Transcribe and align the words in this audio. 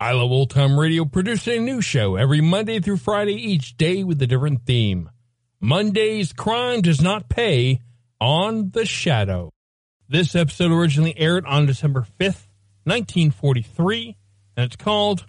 I 0.00 0.12
Love 0.12 0.30
Old 0.30 0.50
Time 0.50 0.78
Radio 0.78 1.04
produces 1.04 1.48
a 1.48 1.58
new 1.58 1.80
show 1.80 2.14
every 2.14 2.40
Monday 2.40 2.78
through 2.78 2.98
Friday, 2.98 3.34
each 3.34 3.76
day 3.76 4.04
with 4.04 4.22
a 4.22 4.28
different 4.28 4.64
theme. 4.64 5.10
Monday's 5.60 6.32
Crime 6.32 6.82
Does 6.82 7.00
Not 7.00 7.28
Pay 7.28 7.80
on 8.20 8.70
The 8.70 8.86
Shadow. 8.86 9.50
This 10.08 10.36
episode 10.36 10.70
originally 10.70 11.18
aired 11.18 11.44
on 11.46 11.66
December 11.66 12.06
5th, 12.20 12.46
1943, 12.84 14.16
and 14.56 14.66
it's 14.66 14.76
called 14.76 15.26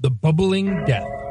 The 0.00 0.10
Bubbling 0.10 0.86
Death. 0.86 1.27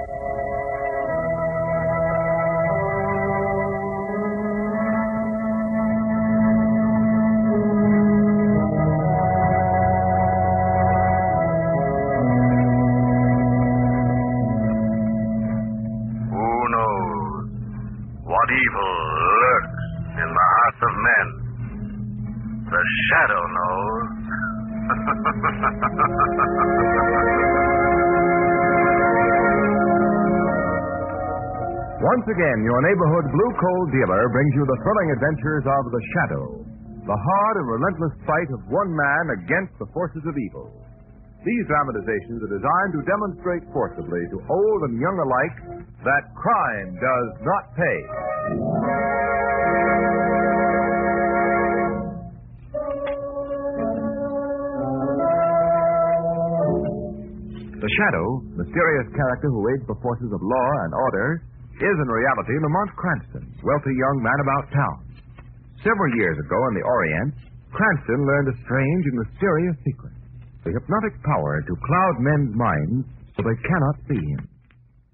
Once 31.98 32.30
again, 32.30 32.62
your 32.62 32.78
neighborhood 32.86 33.26
blue 33.34 33.52
coal 33.58 33.84
dealer 33.90 34.30
brings 34.30 34.53
you 34.53 34.62
the 34.70 34.80
thrilling 34.86 35.09
adventures 35.17 35.66
of 35.66 35.81
The 35.90 36.04
Shadow, 36.14 36.45
the 37.09 37.17
hard 37.17 37.56
and 37.58 37.67
relentless 37.73 38.14
fight 38.22 38.50
of 38.54 38.62
one 38.70 38.94
man 38.94 39.34
against 39.42 39.73
the 39.81 39.89
forces 39.98 40.22
of 40.30 40.38
evil. 40.38 40.70
These 41.42 41.66
dramatizations 41.66 42.45
are 42.45 42.54
designed 42.54 42.94
to 42.94 43.02
demonstrate 43.02 43.66
forcibly 43.73 44.22
to 44.30 44.38
old 44.45 44.80
and 44.94 45.02
young 45.02 45.17
alike 45.17 45.58
that 46.06 46.23
crime 46.38 47.02
does 47.02 47.30
not 47.42 47.64
pay. 47.73 48.00
The 57.73 57.89
Shadow, 57.89 58.27
mysterious 58.54 59.10
character 59.17 59.50
who 59.50 59.66
aids 59.73 59.88
the 59.89 59.98
forces 60.05 60.30
of 60.30 60.45
law 60.45 60.70
and 60.86 60.94
order, 60.94 61.42
is 61.80 61.95
in 61.98 62.08
reality 62.10 62.55
Lamont 62.61 62.92
Cranston, 62.98 63.45
wealthy 63.61 63.93
young 63.93 64.17
man 64.21 64.39
about 64.42 64.65
town. 64.73 64.98
Several 65.82 66.11
years 66.17 66.38
ago 66.42 66.60
in 66.70 66.73
the 66.77 66.86
Orient, 66.86 67.33
Cranston 67.71 68.21
learned 68.26 68.49
a 68.49 68.58
strange 68.65 69.04
and 69.08 69.17
mysterious 69.21 69.77
secret 69.86 70.17
the 70.67 70.76
hypnotic 70.76 71.15
power 71.23 71.64
to 71.64 71.73
cloud 71.80 72.15
men's 72.20 72.52
minds 72.52 73.08
so 73.36 73.39
they 73.39 73.55
cannot 73.64 73.95
see 74.11 74.20
him. 74.20 74.43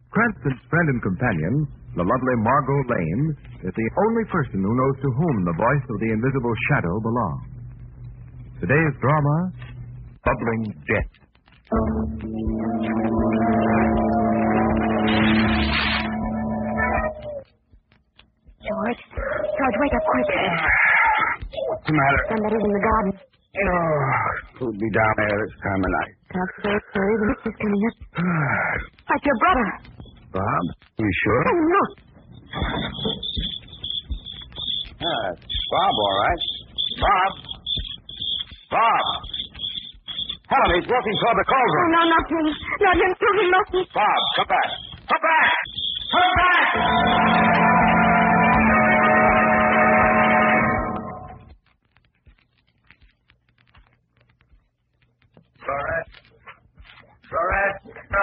Cranston's 0.10 0.62
friend 0.66 0.88
and 0.90 1.02
companion, 1.06 1.54
the 1.94 2.02
lovely 2.02 2.36
Margot 2.42 2.82
Lane, 2.90 3.26
is 3.62 3.74
the 3.74 3.90
only 4.02 4.26
person 4.34 4.66
who 4.66 4.74
knows 4.74 4.98
to 5.06 5.10
whom 5.14 5.36
the 5.46 5.58
voice 5.58 5.86
of 5.94 5.98
the 6.02 6.10
invisible 6.10 6.56
shadow 6.70 6.96
belongs. 7.06 7.46
Today's 8.62 8.96
drama, 8.98 9.38
Bubbling 10.26 10.74
Death. 10.90 11.12
George, 18.64 19.02
George, 19.12 19.76
wake 19.84 19.96
up 19.96 20.06
quick. 20.08 20.28
What's 20.34 21.84
the 21.88 21.94
matter? 21.94 22.20
Somebody's 22.32 22.64
in 22.64 22.72
the 22.74 22.84
garden. 22.84 23.12
Oh, 23.54 24.00
who'd 24.58 24.80
be 24.80 24.90
down 24.90 25.14
there 25.20 25.36
this 25.46 25.54
time 25.62 25.82
of 25.84 25.92
night? 25.94 26.14
Upstairs, 26.34 26.84
Terry. 26.96 27.14
The 27.22 27.28
mistress 27.30 27.56
coming 27.62 27.84
up. 27.86 27.96
Like 29.14 29.24
your 29.28 29.38
brother. 29.38 29.68
Bob? 30.34 30.64
You 30.98 31.12
sure? 31.22 31.42
Hey, 31.44 31.60
look. 31.76 31.92
Ah, 35.04 35.30
Bob, 35.70 35.94
all 35.94 36.16
right. 36.24 36.42
Bob? 37.04 37.32
Bob! 38.72 39.06
Helen, 40.50 40.72
he's 40.80 40.88
walking 40.90 41.16
toward 41.20 41.38
the 41.38 41.46
Oh, 41.46 41.52
cauldron. 41.54 41.92
no, 41.94 42.02
not 42.10 42.26
him. 42.32 42.46
Not 42.80 42.96
him. 42.96 43.12
Too 43.22 43.32
he 43.38 43.46
mustn't. 43.54 43.88
Bob, 43.94 44.20
come 44.40 44.48
back. 44.50 44.70
Come 45.12 45.22
back! 45.22 45.52
Come 46.10 46.32
back! 46.42 46.68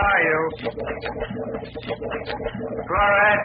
Are 0.00 0.20
you? 0.22 0.38
Florette? 2.88 3.44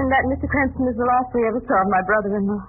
And 0.00 0.08
that 0.08 0.24
Mr. 0.32 0.48
Cranston 0.48 0.88
is 0.88 0.96
the 0.96 1.04
last 1.04 1.28
we 1.34 1.44
ever 1.44 1.60
saw 1.68 1.76
of 1.84 1.88
my 1.92 2.02
brother-in-law. 2.08 2.64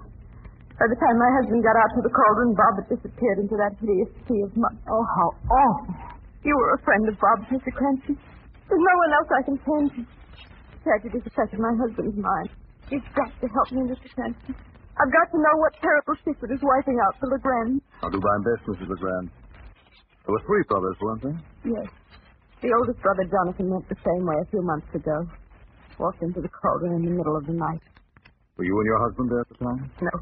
By 0.81 0.89
the 0.89 0.97
time 0.97 1.15
my 1.15 1.31
husband 1.39 1.63
got 1.63 1.77
out 1.77 1.93
to 1.95 2.01
the 2.01 2.09
cauldron, 2.09 2.57
Bob 2.57 2.75
had 2.81 2.89
disappeared 2.89 3.39
into 3.39 3.55
that 3.55 3.77
hideous 3.79 4.09
sea 4.27 4.41
of 4.41 4.51
mud. 4.57 4.73
Oh, 4.89 5.05
how 5.15 5.29
awful. 5.47 5.93
You 6.43 6.57
were 6.57 6.73
a 6.73 6.81
friend 6.81 7.07
of 7.07 7.15
Bob's, 7.21 7.45
Mr. 7.53 7.71
Cranston. 7.71 8.17
There's 8.67 8.81
no 8.81 8.95
one 8.97 9.11
else 9.13 9.29
I 9.29 9.41
can 9.45 9.57
turn 9.61 9.85
to. 9.93 10.20
Tragedy's 10.83 11.25
affected 11.25 11.59
my 11.59 11.73
husband's 11.77 12.17
mind. 12.17 12.49
You've 12.89 13.05
got 13.15 13.29
to 13.39 13.47
help 13.47 13.69
me, 13.71 13.85
Mr. 13.87 14.09
Cranston. 14.17 14.55
I've 14.97 15.13
got 15.13 15.27
to 15.31 15.37
know 15.39 15.55
what 15.61 15.73
terrible 15.79 16.17
secret 16.25 16.51
is 16.51 16.59
wiping 16.61 16.97
out 16.99 17.15
the 17.21 17.27
Legrand. 17.31 17.81
I'll 18.03 18.09
do 18.11 18.19
my 18.19 18.37
best, 18.43 18.67
Mrs. 18.67 18.89
LeGrand. 18.89 19.29
There 20.25 20.33
were 20.35 20.43
three 20.45 20.63
brothers, 20.67 20.97
weren't 21.01 21.21
there? 21.23 21.39
Yes. 21.65 21.89
The 22.61 22.69
oldest 22.77 23.01
brother, 23.01 23.25
Jonathan, 23.25 23.69
went 23.73 23.87
the 23.89 23.97
same 24.05 24.25
way 24.25 24.37
a 24.41 24.47
few 24.51 24.61
months 24.61 24.89
ago. 24.93 25.25
Walked 25.97 26.21
into 26.21 26.41
the 26.41 26.49
cauldron 26.49 27.01
in 27.01 27.05
the 27.05 27.13
middle 27.17 27.37
of 27.37 27.45
the 27.45 27.53
night. 27.53 27.81
Were 28.57 28.65
you 28.65 28.77
and 28.77 28.85
your 28.85 29.01
husband 29.01 29.31
there 29.31 29.41
at 29.41 29.49
the 29.49 29.57
time? 29.57 29.81
No. 30.01 30.13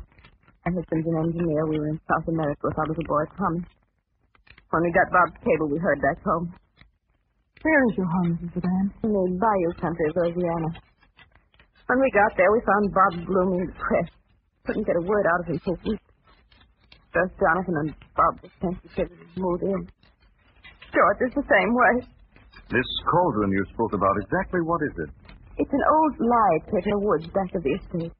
My 0.67 0.71
husband's 0.75 1.07
an 1.07 1.17
engineer. 1.19 1.65
We 1.67 1.79
were 1.79 1.89
in 1.89 1.99
South 2.07 2.27
America 2.27 2.61
with 2.63 2.77
our 2.77 2.87
little 2.87 3.07
boy, 3.07 3.23
Tommy. 3.35 3.63
When 4.69 4.83
we 4.83 4.91
got 4.91 5.11
Bob's 5.11 5.35
cable, 5.43 5.67
we 5.67 5.79
heard 5.79 5.99
back 5.99 6.21
home. 6.23 6.53
Where 7.59 7.83
is 7.91 7.93
your 7.99 8.07
home, 8.07 8.39
Mrs. 8.39 8.55
Legrand? 8.55 8.89
In 9.03 9.11
the 9.11 9.23
bayou 9.35 9.71
country 9.83 10.05
of 10.07 10.15
Louisiana. 10.15 10.69
When 11.91 11.99
we 11.99 12.09
got 12.15 12.31
there, 12.39 12.47
we 12.55 12.61
found 12.63 12.87
Bob 12.95 13.13
gloomy 13.27 13.67
and 13.67 13.71
depressed. 13.75 14.15
Couldn't 14.63 14.87
get 14.87 14.95
a 14.95 15.03
word 15.03 15.25
out 15.27 15.43
of 15.43 15.47
him 15.51 15.59
for 15.67 15.75
weeks. 15.83 16.07
First 17.11 17.35
Jonathan 17.35 17.75
and 17.83 17.89
Bob 18.15 18.39
were 18.39 18.53
sensitive 18.63 19.11
and 19.11 19.31
moved 19.35 19.63
in. 19.67 19.81
George 20.95 21.19
is 21.27 21.33
the 21.35 21.47
same 21.51 21.71
way. 21.75 21.93
This 22.71 22.87
cauldron 23.11 23.51
you 23.51 23.65
spoke 23.73 23.91
about, 23.91 24.15
exactly 24.23 24.61
what 24.63 24.79
is 24.87 24.95
it? 25.03 25.09
It's 25.59 25.73
an 25.73 25.85
old 25.99 26.13
lime 26.15 26.63
pit 26.63 26.85
in 26.87 26.95
the 26.95 27.03
woods 27.03 27.27
back 27.35 27.51
of 27.59 27.63
the 27.65 27.75
estate. 27.75 28.13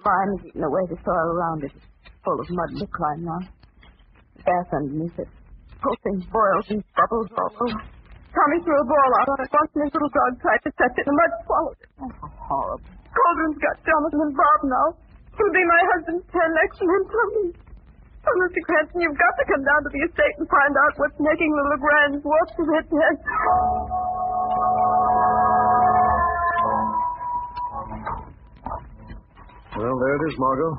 Lime 0.00 0.30
has 0.32 0.46
eaten 0.48 0.64
away 0.64 0.84
the 0.88 0.96
soil 1.04 1.28
around 1.36 1.60
it. 1.68 1.72
It's 1.76 2.16
full 2.24 2.40
of 2.40 2.48
mud 2.48 2.70
and 2.72 2.88
climb 2.88 3.20
now. 3.20 3.42
Bath 4.48 4.70
underneath 4.72 5.18
it. 5.18 5.28
Whole 5.82 5.98
thing 6.06 6.24
boils 6.32 6.66
and 6.70 6.80
bubbles 6.96 7.28
all 7.36 7.52
over. 7.68 7.95
Tommy 8.36 8.60
threw 8.60 8.76
a 8.76 8.84
ball 8.84 9.10
out 9.24 9.28
on 9.32 9.38
it 9.40 9.48
once 9.48 9.70
and 9.80 9.82
his 9.88 9.92
little 9.96 10.12
dog 10.12 10.30
tried 10.44 10.60
to 10.68 10.70
touch 10.76 10.92
it 11.00 11.08
and 11.08 11.16
the 11.16 11.16
mud 11.16 11.32
swallowed 11.48 11.78
it. 11.80 11.88
Oh, 12.04 12.12
how 12.20 12.28
horrible. 12.36 12.92
Cauldron's 13.08 13.56
got 13.64 13.80
Jonathan 13.80 14.20
and 14.28 14.34
Bob 14.36 14.60
now. 14.68 14.86
He'll 15.40 15.56
be 15.56 15.64
my 15.64 15.82
husband's 15.96 16.26
ten 16.28 16.48
next 16.52 16.76
month. 16.84 17.56
Oh, 18.28 18.36
Mr. 18.44 18.60
Cranston, 18.68 19.00
you've 19.00 19.16
got 19.16 19.34
to 19.40 19.44
come 19.48 19.62
down 19.64 19.80
to 19.86 19.90
the 19.94 20.02
estate 20.04 20.34
and 20.36 20.48
find 20.52 20.74
out 20.76 20.92
what's 21.00 21.16
making 21.16 21.48
the 21.48 21.64
Legrands 21.72 22.20
watch 22.26 22.50
for 22.60 22.66
that 22.76 22.84
death. 22.92 23.20
Well, 29.76 29.96
there 30.00 30.16
it 30.16 30.22
is, 30.32 30.36
Margot. 30.38 30.72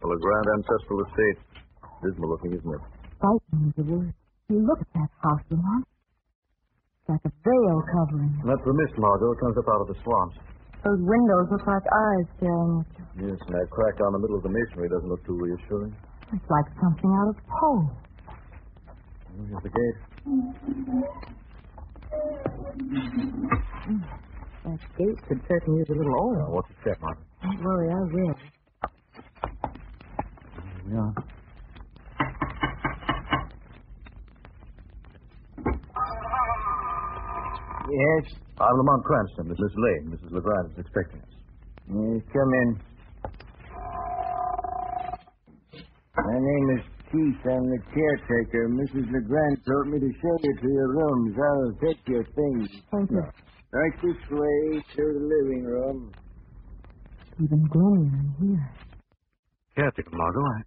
The 0.00 0.06
LeGrand 0.06 0.46
ancestral 0.58 1.04
estate. 1.06 1.38
Dismal 2.02 2.30
looking, 2.30 2.52
isn't 2.54 2.74
it? 2.74 2.82
Frightening 3.20 3.70
is 3.70 3.74
the 3.76 3.82
word. 3.82 4.14
You 4.48 4.58
look 4.66 4.80
at 4.80 4.90
that 4.94 5.10
house, 5.22 5.42
Lamont. 5.50 5.86
Like 7.08 7.22
a 7.24 7.30
veil 7.46 7.78
covering. 7.94 8.34
That's 8.44 8.64
the 8.66 8.74
mist, 8.74 8.98
Margot. 8.98 9.30
It 9.32 9.38
comes 9.38 9.56
up 9.58 9.68
out 9.70 9.80
of 9.82 9.88
the 9.88 9.98
swamps. 10.02 10.36
Those 10.82 10.98
windows 11.02 11.46
look 11.54 11.66
like 11.66 11.82
eyes 11.86 12.26
staring 12.38 12.82
at 12.82 12.90
you. 13.22 13.30
Yes, 13.30 13.38
and 13.46 13.54
that 13.54 13.70
crack 13.70 13.94
down 13.98 14.12
the 14.12 14.18
middle 14.18 14.36
of 14.36 14.42
the 14.42 14.50
masonry 14.50 14.88
doesn't 14.90 15.08
look 15.08 15.24
too 15.24 15.38
reassuring. 15.38 15.94
It's 16.34 16.50
like 16.50 16.66
something 16.82 17.10
out 17.14 17.28
of 17.30 17.36
Poe. 17.46 17.90
Here's 19.38 19.62
the 19.62 19.70
gate. 19.70 19.98
That 24.66 24.78
gate 24.98 25.18
could 25.28 25.40
certainly 25.48 25.78
use 25.78 25.88
a 25.90 25.94
little 25.94 26.12
Now, 26.34 26.42
oil. 26.50 26.54
what's 26.58 26.68
check, 26.82 27.00
Margot? 27.00 27.22
Don't 27.42 27.62
worry, 27.62 27.88
I 27.90 28.02
will. 28.10 28.34
Yeah. 30.90 31.10
Yes? 37.86 38.34
I'm 38.58 38.76
Lamont 38.76 39.04
Cranston. 39.04 39.48
This 39.48 39.58
is 39.58 39.72
Lane. 39.76 40.10
Mrs. 40.10 40.32
LeGrand 40.32 40.72
is 40.72 40.78
expecting 40.78 41.20
us. 41.20 41.34
Yes, 41.86 42.22
come 42.32 42.50
in. 42.54 42.68
My 46.16 46.38
name 46.40 46.66
is 46.78 46.84
Keith. 47.12 47.40
I'm 47.46 47.70
the 47.70 47.78
caretaker. 47.94 48.68
Mrs. 48.74 49.06
LeGrand 49.12 49.56
told 49.70 49.86
me 49.94 50.00
to 50.00 50.10
show 50.18 50.34
you 50.42 50.54
to 50.62 50.68
your 50.68 50.88
rooms. 50.98 51.36
I'll 51.38 51.78
take 51.78 52.00
your 52.08 52.24
things. 52.24 52.68
Thank 52.90 53.10
you. 53.10 53.22
Right 53.72 53.92
this 54.02 54.22
way 54.30 54.82
to 54.96 55.02
the 55.02 55.22
living 55.22 55.64
room. 55.64 56.12
Even 57.38 57.68
gloomier 57.70 58.18
in 58.18 58.34
here. 58.40 58.70
Caretaker, 59.76 60.10
Margot. 60.12 60.40
I 60.40 60.62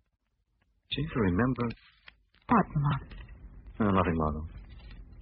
seem 0.95 1.07
to 1.13 1.19
remember. 1.19 1.63
What, 2.48 2.65
Lamont? 2.75 3.04
No, 3.80 3.92
nothing, 3.92 4.15
Margot. 4.15 4.45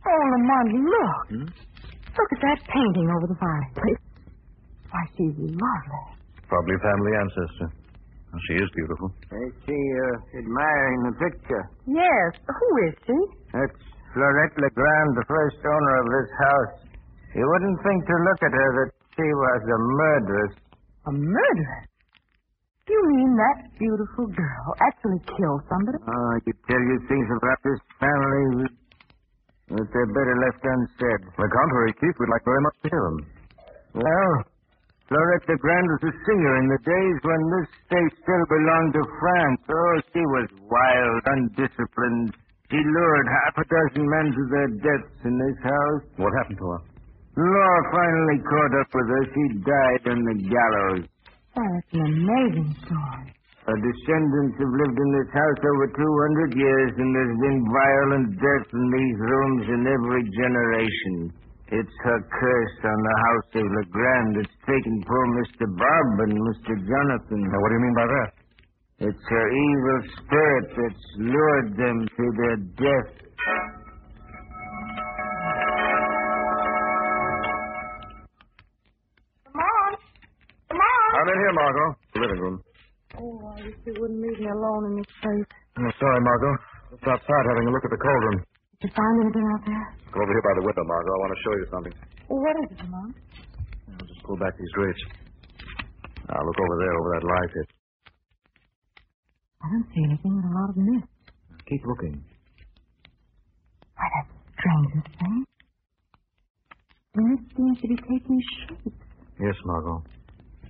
Oh, 0.07 0.23
Lamont, 0.31 0.69
look. 0.87 1.23
Hmm? 1.27 1.47
Look 2.17 2.29
at 2.33 2.41
that 2.41 2.59
painting 2.71 3.07
over 3.11 3.27
the 3.27 3.37
fireplace. 3.37 4.01
Why, 4.89 5.03
she's 5.19 5.35
lovely. 5.37 6.03
Probably 6.47 6.75
a 6.79 6.81
family 6.81 7.13
ancestor. 7.19 7.69
Well, 8.31 8.41
she 8.47 8.55
is 8.55 8.69
beautiful. 8.73 9.11
I 9.31 9.43
see 9.67 9.75
you're 9.75 10.17
admiring 10.39 10.99
the 11.11 11.13
picture. 11.19 11.63
Yes. 11.87 12.29
Who 12.47 12.69
is 12.87 12.95
she? 13.05 13.17
That's 13.51 13.77
Florette 14.15 14.55
LeGrand, 14.57 15.09
the 15.19 15.27
first 15.27 15.59
owner 15.61 15.93
of 16.01 16.07
this 16.09 16.29
house. 16.39 16.73
You 17.35 17.43
wouldn't 17.45 17.77
think 17.83 17.99
to 18.07 18.15
look 18.23 18.39
at 18.47 18.53
her 18.55 18.69
that 18.81 18.89
she 19.13 19.27
was 19.27 19.61
a 19.67 19.79
murderess. 19.79 20.53
A 21.07 21.11
murderer. 21.11 21.81
You 22.87 22.99
mean 23.11 23.35
that 23.35 23.57
beautiful 23.77 24.27
girl 24.31 24.65
actually 24.79 25.19
killed 25.27 25.61
somebody? 25.67 25.99
Oh, 26.07 26.27
I 26.33 26.39
could 26.47 26.55
tell 26.71 26.79
you 26.79 26.97
things 27.11 27.27
about 27.35 27.59
this 27.67 27.79
family, 27.99 28.71
but 29.69 29.85
they're 29.91 30.13
better 30.15 30.35
left 30.47 30.63
unsaid. 30.63 31.21
On 31.35 31.41
the 31.43 31.51
contrary, 31.51 31.91
Keith, 31.99 32.17
we'd 32.19 32.31
like 32.31 32.45
very 32.47 32.61
much 32.63 32.77
to 32.83 32.87
hear 32.89 33.03
them. 33.03 33.19
Well, 33.97 34.31
Florette 35.07 35.47
LeGrand 35.47 35.87
was 35.87 36.03
a 36.03 36.13
singer 36.27 36.53
in 36.59 36.67
the 36.67 36.81
days 36.83 37.17
when 37.23 37.41
this 37.55 37.67
state 37.87 38.13
still 38.23 38.45
belonged 38.51 38.93
to 38.99 39.03
France. 39.19 39.61
Oh, 39.71 39.95
she 40.11 40.23
was 40.35 40.47
wild, 40.67 41.21
undisciplined. 41.31 42.35
She 42.67 42.75
lured 42.75 43.27
half 43.31 43.55
a 43.55 43.65
dozen 43.71 44.03
men 44.03 44.27
to 44.35 44.43
their 44.51 44.69
deaths 44.83 45.19
in 45.23 45.39
this 45.39 45.59
house. 45.63 46.03
What 46.19 46.35
happened 46.35 46.59
to 46.59 46.67
her? 46.75 46.81
Law 47.39 47.75
finally 47.95 48.39
caught 48.43 48.73
up 48.81 48.89
with 48.91 49.07
her. 49.07 49.23
She 49.31 49.43
died 49.63 50.03
on 50.11 50.19
the 50.27 50.37
gallows. 50.51 51.05
That's 51.55 51.93
an 51.93 52.03
amazing 52.03 52.75
story. 52.83 53.36
Her 53.67 53.75
descendants 53.83 54.55
have 54.63 54.73
lived 54.79 54.95
in 54.95 55.09
this 55.11 55.31
house 55.35 55.59
over 55.59 55.87
200 55.91 56.55
years, 56.55 56.91
and 56.95 57.09
there's 57.11 57.37
been 57.43 57.59
violent 57.67 58.27
death 58.39 58.67
in 58.71 58.85
these 58.95 59.17
rooms 59.19 59.63
in 59.67 59.81
every 59.91 60.23
generation. 60.23 61.35
It's 61.75 61.95
her 62.07 62.19
curse 62.31 62.77
on 62.87 62.99
the 63.03 63.17
house 63.27 63.49
of 63.59 63.65
LeGrand 63.67 64.39
that's 64.39 64.57
taken 64.63 65.03
poor 65.03 65.25
Mr. 65.35 65.67
Bob 65.75 66.07
and 66.31 66.39
Mr. 66.47 66.79
Jonathan. 66.79 67.43
Now, 67.43 67.59
what 67.59 67.67
do 67.67 67.75
you 67.75 67.83
mean 67.83 67.97
by 67.99 68.07
that? 68.07 68.31
It's 69.03 69.25
her 69.35 69.47
evil 69.51 69.99
spirit 70.15 70.65
that's 70.71 71.05
lured 71.19 71.69
them 71.75 71.97
to 72.07 72.23
their 72.39 72.57
death. 72.79 73.11
Mom! 79.51 79.91
Mom! 80.71 81.09
I'm 81.19 81.27
in 81.27 81.35
here, 81.35 81.51
Margot. 81.51 81.89
The 82.15 82.19
living 82.21 82.39
room. 82.39 82.63
Oh, 83.17 83.37
I 83.49 83.55
wish 83.65 83.77
you 83.85 83.93
wouldn't 83.97 84.21
leave 84.21 84.39
me 84.39 84.49
alone 84.49 84.83
in 84.89 84.93
this 85.01 85.11
place. 85.21 85.49
Oh, 85.81 85.91
sorry, 85.99 86.21
Margot. 86.21 86.53
Just 86.93 87.03
outside 87.09 87.45
having 87.49 87.65
a 87.67 87.71
look 87.73 87.85
at 87.85 87.91
the 87.91 88.01
cauldron. 88.01 88.37
Did 88.77 88.87
you 88.87 88.91
find 88.93 89.15
anything 89.25 89.45
out 89.57 89.63
there? 89.65 89.85
Go 90.13 90.21
over 90.21 90.33
here 90.33 90.45
by 90.45 90.53
the 90.61 90.65
window, 90.69 90.85
Margot. 90.85 91.13
I 91.13 91.19
want 91.25 91.31
to 91.33 91.41
show 91.41 91.53
you 91.57 91.65
something. 91.73 91.93
Oh, 92.29 92.37
what 92.37 92.55
is 92.61 92.69
it, 92.77 92.85
Mom? 92.89 93.09
I'll 93.97 94.05
just 94.05 94.21
pull 94.23 94.37
back 94.37 94.53
these 94.57 94.73
drapes. 94.77 95.03
Now, 96.29 96.43
look 96.45 96.59
over 96.61 96.75
there, 96.77 96.93
over 96.93 97.09
that 97.17 97.25
lime 97.25 97.49
pit. 97.57 97.67
I 99.57 99.65
don't 99.73 99.87
see 99.89 100.03
anything 100.05 100.33
but 100.37 100.45
a 100.45 100.53
lot 100.53 100.69
of 100.69 100.77
mist. 100.77 101.09
Keep 101.65 101.81
looking. 101.89 102.15
Why, 103.97 104.05
that's 104.13 104.29
the 104.29 104.51
strangest 104.61 105.09
thing. 105.17 105.35
The 107.17 107.21
mist 107.33 107.45
seems 107.57 107.77
to 107.81 107.87
be 107.89 107.97
taking 107.97 108.37
shape. 108.61 108.93
Yes, 109.41 109.57
Margot. 109.65 110.03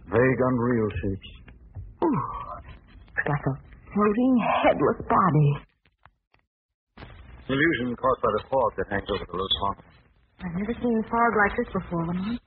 Vague, 0.08 0.40
unreal 0.48 0.90
shapes. 1.04 1.30
Ooh, 2.08 2.20
it's 3.18 3.28
like 3.28 3.46
a 3.52 3.56
floating, 3.92 4.34
headless 4.64 5.00
body. 5.04 5.50
Illusion 7.50 7.96
caused 7.96 8.22
by 8.24 8.32
the 8.40 8.44
fog 8.48 8.72
that 8.78 8.88
hangs 8.92 9.08
over 9.12 9.26
the 9.28 9.38
low 9.38 9.50
swamp. 9.60 9.80
I've 10.40 10.56
never 10.56 10.76
seen 10.80 11.04
fog 11.12 11.32
like 11.36 11.54
this 11.58 11.68
before, 11.74 12.06
Lamont. 12.08 12.40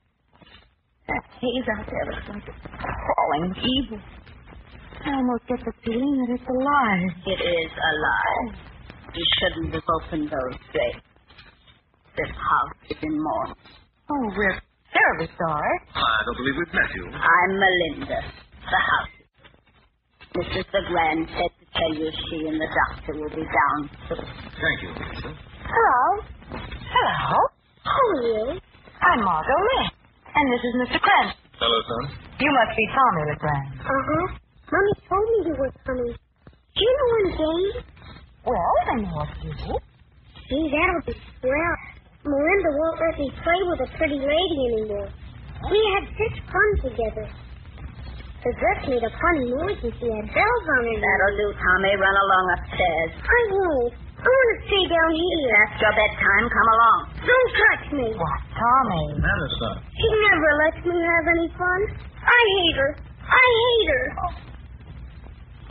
That 1.09 1.25
haze 1.41 1.67
out 1.77 1.87
there 1.89 2.05
looks 2.09 2.29
like 2.29 2.47
it's 2.49 2.65
crawling 2.73 3.53
evil. 3.59 4.01
I 5.05 5.17
almost 5.17 5.45
get 5.49 5.61
the 5.65 5.73
feeling 5.85 6.15
that 6.25 6.31
it's 6.37 6.49
alive. 6.49 7.11
It 7.27 7.41
is 7.41 7.73
alive. 7.73 8.53
You 9.17 9.25
shouldn't 9.41 9.75
have 9.75 9.89
opened 10.01 10.29
those 10.31 10.59
gates. 10.73 11.05
This 12.17 12.31
house 12.31 12.77
is 12.91 12.99
in 13.03 13.17
mourning. 13.17 13.57
Oh, 14.13 14.25
we're 14.37 14.61
terribly 14.93 15.29
sorry. 15.37 15.75
I 15.97 16.21
don't 16.27 16.37
believe 16.37 16.57
we've 16.61 16.75
met 16.77 16.91
you. 16.95 17.05
I'm 17.11 17.51
Melinda. 17.59 18.21
The 18.71 18.81
house. 18.93 19.20
Mrs. 20.41 20.65
LeGrand 20.73 21.29
said 21.37 21.53
to 21.61 21.65
tell 21.77 21.93
you 21.93 22.09
she 22.09 22.49
and 22.49 22.57
the 22.57 22.65
doctor 22.73 23.13
will 23.13 23.29
be 23.29 23.45
down 23.45 23.79
soon. 24.09 24.25
Thank 24.57 24.79
you, 24.81 24.89
Lisa. 24.89 25.37
Hello. 25.69 26.25
Hello. 26.49 27.37
Who 27.85 28.01
are 28.09 28.23
you? 28.25 28.61
I'm 29.05 29.21
Margot 29.21 29.61
Lane. 29.69 29.93
And 30.33 30.45
this 30.49 30.63
is 30.65 30.73
Mr. 30.81 30.97
Cranston. 30.97 31.45
Hello, 31.61 31.77
son. 31.85 32.17
You 32.41 32.51
must 32.57 32.73
be 32.73 32.85
Tommy 32.89 33.23
LeGrand. 33.29 33.69
Uh-huh. 33.85 34.27
Mommy 34.73 34.93
told 35.13 35.27
me 35.29 35.37
you 35.45 35.55
were 35.61 35.73
coming. 35.85 36.09
Do 36.17 36.81
you 36.81 36.93
know 36.97 37.09
one 37.21 37.29
game? 37.37 37.85
Well, 38.49 38.75
I 38.89 38.95
know 38.97 39.21
a 39.21 39.27
few. 39.45 39.77
Gee, 40.49 40.73
that'll 40.73 41.05
be 41.05 41.21
swell. 41.37 41.77
Melinda 42.25 42.71
won't 42.81 42.97
let 42.97 43.19
me 43.21 43.29
play 43.45 43.61
with 43.69 43.81
a 43.85 43.89
pretty 43.99 44.17
lady 44.25 44.61
anymore. 44.73 45.13
We 45.69 45.81
had 45.93 46.09
such 46.17 46.37
fun 46.49 46.69
together. 46.89 47.29
The 48.41 48.53
dress 48.57 48.81
made 48.89 49.05
a 49.05 49.13
funny 49.21 49.53
noise 49.53 49.81
and 49.85 49.93
she 50.01 50.07
had 50.09 50.27
bells 50.33 50.65
on 50.73 50.83
her. 50.89 50.97
That'll 50.97 51.37
do, 51.37 51.49
Tommy. 51.61 51.93
Run 51.93 52.17
along 52.17 52.45
upstairs. 52.57 53.13
I 53.21 53.41
won't. 53.53 53.93
I 54.17 54.29
want 54.29 54.49
to 54.53 54.57
stay 54.65 54.85
down 54.89 55.11
here. 55.13 55.45
That's 55.53 55.77
your 55.81 55.93
bedtime. 55.93 56.45
Come 56.49 56.69
along. 56.73 56.99
Don't 57.21 57.51
touch 57.53 57.85
me. 58.01 58.07
What, 58.17 58.41
Tommy? 58.57 59.05
Matter, 59.21 59.51
son. 59.61 59.77
She 59.93 60.09
never 60.25 60.51
lets 60.65 60.81
me 60.89 60.97
have 60.97 61.25
any 61.37 61.49
fun. 61.53 61.81
I 62.25 62.41
hate 62.57 62.77
her. 62.81 62.91
I 63.29 63.45
hate 63.45 63.89
her. 63.93 64.05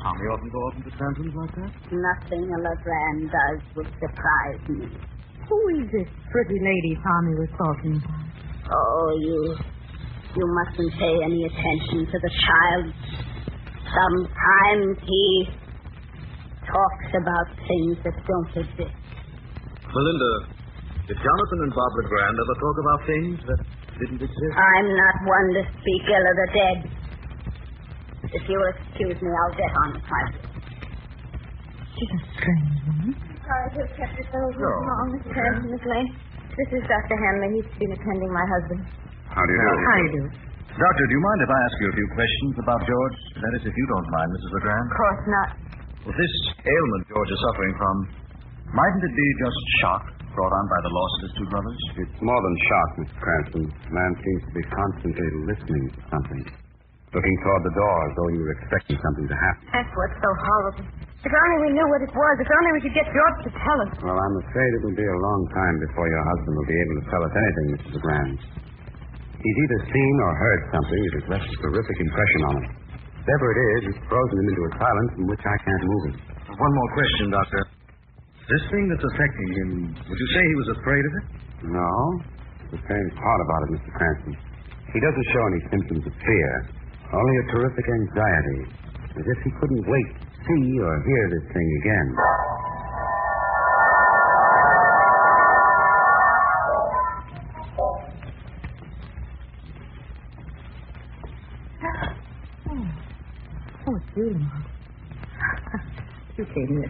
Tommy 0.02 0.26
often 0.30 0.50
go 0.54 0.60
off 0.70 0.76
into 0.78 0.92
tantrums 0.94 1.36
like 1.36 1.54
that? 1.58 1.72
Nothing 1.90 2.54
a 2.54 2.58
LeGrand 2.70 3.34
does 3.34 3.60
would 3.76 3.90
surprise 3.98 4.62
me. 4.70 4.86
Who 5.50 5.58
is 5.82 5.90
this 5.90 6.10
pretty 6.32 6.58
lady 6.62 6.94
Tommy 7.02 7.34
was 7.34 7.50
talking 7.58 7.98
about? 7.98 8.30
Oh, 8.70 9.18
you. 9.20 9.58
You 10.38 10.46
mustn't 10.46 10.94
pay 11.02 11.16
any 11.26 11.46
attention 11.46 12.06
to 12.06 12.18
the 12.22 12.32
child. 12.46 12.86
Sometimes 13.90 14.98
he 15.02 15.50
talks 16.70 17.10
about 17.18 17.48
things 17.66 17.98
that 18.06 18.14
don't 18.30 18.52
exist. 18.62 18.94
Melinda, 19.90 20.32
did 21.10 21.18
Jonathan 21.18 21.60
and 21.66 21.74
Bob 21.74 21.92
LeGrand 21.98 22.36
ever 22.38 22.56
talk 22.62 22.76
about 22.78 23.00
things 23.10 23.38
that 23.50 23.60
didn't 23.98 24.22
exist? 24.22 24.54
I'm 24.54 24.90
not 24.94 25.16
one 25.26 25.48
to 25.58 25.64
speak 25.82 26.04
ill 26.14 26.26
of 26.30 26.36
the 26.38 26.48
dead. 26.54 26.78
If 28.30 28.44
you'll 28.46 28.70
excuse 28.70 29.18
me, 29.18 29.30
I'll 29.34 29.58
get 29.58 29.72
on 29.82 29.90
with 29.98 30.06
my 30.06 30.22
work. 30.30 30.46
She's 31.98 32.12
a 32.14 32.22
strange 32.38 32.78
woman. 32.86 33.12
Sorry 33.42 33.68
to 33.74 33.80
have 33.82 33.94
kept 33.98 34.14
you 34.22 34.26
so 34.30 34.38
No. 34.62 34.70
long, 34.86 35.06
Miss 35.18 35.26
Harrison, 35.34 35.74
Miss 35.74 35.82
Lane. 35.90 36.14
This 36.54 36.70
is 36.78 36.84
Dr. 36.86 37.18
Hanley. 37.18 37.58
He's 37.58 37.72
been 37.82 37.92
attending 37.98 38.30
my 38.30 38.46
husband. 38.46 38.86
How 39.40 39.48
do 39.48 39.54
you 39.56 39.64
do? 39.64 39.72
How 39.72 39.96
do 39.96 40.04
you 40.04 40.12
do? 40.20 40.24
Doctor, 40.76 41.04
do 41.08 41.14
you 41.16 41.24
mind 41.24 41.40
if 41.48 41.52
I 41.52 41.60
ask 41.64 41.76
you 41.80 41.88
a 41.88 41.96
few 41.96 42.08
questions 42.12 42.54
about 42.60 42.80
George? 42.84 43.18
That 43.40 43.52
is, 43.56 43.64
if 43.72 43.76
you 43.76 43.86
don't 43.88 44.08
mind, 44.12 44.28
Mrs. 44.36 44.52
LeGrand. 44.60 44.88
Of 44.92 44.96
course 45.00 45.24
not. 45.32 45.50
Well, 46.04 46.16
this 46.20 46.34
ailment 46.68 47.04
George 47.08 47.32
is 47.32 47.40
suffering 47.48 47.74
from, 47.80 47.96
mightn't 48.76 49.04
it 49.08 49.16
be 49.16 49.28
just 49.40 49.60
shock 49.80 50.04
brought 50.36 50.54
on 50.56 50.66
by 50.68 50.80
the 50.84 50.92
loss 50.92 51.12
of 51.16 51.22
his 51.24 51.34
two 51.40 51.48
brothers? 51.52 51.80
It's 52.04 52.20
more 52.20 52.40
than 52.40 52.56
shock, 52.68 52.90
Mr. 53.00 53.16
Cranston. 53.24 53.64
The 53.72 53.92
man 53.96 54.12
seems 54.20 54.42
to 54.44 54.54
be 54.60 54.64
constantly 54.76 55.28
listening 55.48 55.84
to 55.96 56.00
something. 56.12 56.44
Looking 57.16 57.38
toward 57.42 57.64
the 57.64 57.76
door 57.80 57.98
as 58.06 58.12
though 58.20 58.30
he 58.30 58.38
were 58.44 58.54
expecting 58.60 58.98
something 59.00 59.28
to 59.32 59.38
happen. 59.40 59.64
That's 59.72 59.94
what's 59.96 60.20
so 60.20 60.32
horrible. 60.36 60.84
If 61.20 61.32
only 61.32 61.58
we 61.68 61.70
knew 61.76 61.88
what 61.92 62.00
it 62.06 62.12
was. 62.16 62.36
If 62.40 62.48
only 62.48 62.72
we 62.76 62.82
could 62.88 62.96
get 62.96 63.08
George 63.12 63.38
to 63.48 63.52
tell 63.56 63.78
us. 63.88 63.92
Well, 64.04 64.16
I'm 64.16 64.36
afraid 64.48 64.70
it 64.80 64.82
will 64.84 64.96
be 65.00 65.08
a 65.08 65.20
long 65.20 65.42
time 65.52 65.76
before 65.90 66.08
your 66.08 66.24
husband 66.24 66.54
will 66.56 66.70
be 66.72 66.80
able 66.80 66.96
to 67.02 67.06
tell 67.12 67.24
us 67.28 67.34
anything, 67.36 67.68
Mrs. 67.76 67.92
LeGrand. 68.00 68.38
He's 69.40 69.58
either 69.64 69.80
seen 69.88 70.16
or 70.20 70.32
heard 70.36 70.62
something 70.76 71.00
that 71.00 71.14
has 71.16 71.28
left 71.32 71.48
a 71.48 71.58
terrific 71.64 71.98
impression 72.00 72.42
on 72.44 72.54
him. 72.60 72.68
Whatever 73.24 73.48
it 73.56 73.60
is, 73.62 73.82
it's 73.94 74.02
frozen 74.12 74.36
him 74.36 74.48
into 74.52 74.64
a 74.68 74.72
silence 74.76 75.12
from 75.16 75.26
which 75.32 75.44
I 75.48 75.56
can't 75.64 75.84
move 75.88 76.04
him. 76.12 76.16
One 76.60 76.74
more 76.76 76.90
question, 76.98 77.26
Doctor. 77.32 77.62
This 78.52 78.64
thing 78.74 78.90
that's 78.90 79.06
affecting 79.16 79.50
him, 79.64 79.70
would 79.96 80.20
you 80.20 80.30
say 80.34 80.42
he 80.44 80.58
was 80.60 80.70
afraid 80.82 81.04
of 81.06 81.14
it? 81.14 81.26
No. 81.72 81.92
The 82.74 82.80
strange 82.84 83.12
part 83.16 83.40
about 83.46 83.62
it, 83.64 83.70
Mr. 83.80 83.90
Cranston. 83.96 84.36
He 84.92 85.00
doesn't 85.00 85.28
show 85.32 85.44
any 85.54 85.62
symptoms 85.70 86.04
of 86.10 86.14
fear, 86.20 86.52
only 87.14 87.36
a 87.38 87.46
terrific 87.54 87.86
anxiety, 87.86 88.62
as 89.14 89.26
if 89.26 89.40
he 89.46 89.52
couldn't 89.62 89.86
wait 89.86 90.10
to 90.20 90.28
see 90.50 90.66
or 90.82 90.94
hear 91.06 91.24
this 91.30 91.46
thing 91.54 91.68
again. 91.86 92.08
Gave 106.60 106.76
me. 106.76 106.84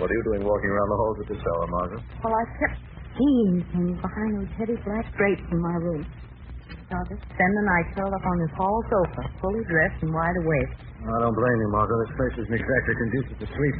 What 0.00 0.08
are 0.08 0.16
you 0.16 0.24
doing 0.32 0.48
walking 0.48 0.70
around 0.72 0.88
the 0.88 0.96
halls 0.96 1.18
of 1.20 1.26
this 1.28 1.42
hour, 1.44 1.66
Margot? 1.68 2.00
Well, 2.24 2.32
I 2.32 2.44
kept 2.56 2.80
seeing 3.12 3.60
things 3.68 4.00
behind 4.00 4.30
those 4.40 4.48
heavy 4.56 4.80
black 4.80 5.04
drapes 5.20 5.44
in 5.52 5.60
my 5.60 5.76
room. 5.76 6.08
Just 6.08 7.20
then 7.36 7.52
the 7.52 7.64
night 7.68 7.86
curled 7.92 8.16
up 8.16 8.24
on 8.24 8.36
this 8.40 8.54
hall 8.56 8.80
sofa, 8.88 9.28
fully 9.44 9.60
dressed 9.68 10.00
and 10.00 10.08
wide 10.08 10.36
awake. 10.40 10.72
I 11.04 11.16
don't 11.20 11.36
blame 11.36 11.58
you, 11.60 11.68
Margot. 11.68 12.00
This 12.00 12.14
place 12.16 12.34
isn't 12.48 12.56
exactly 12.56 12.94
conducive 12.96 13.36
to 13.44 13.48
sleep. 13.52 13.76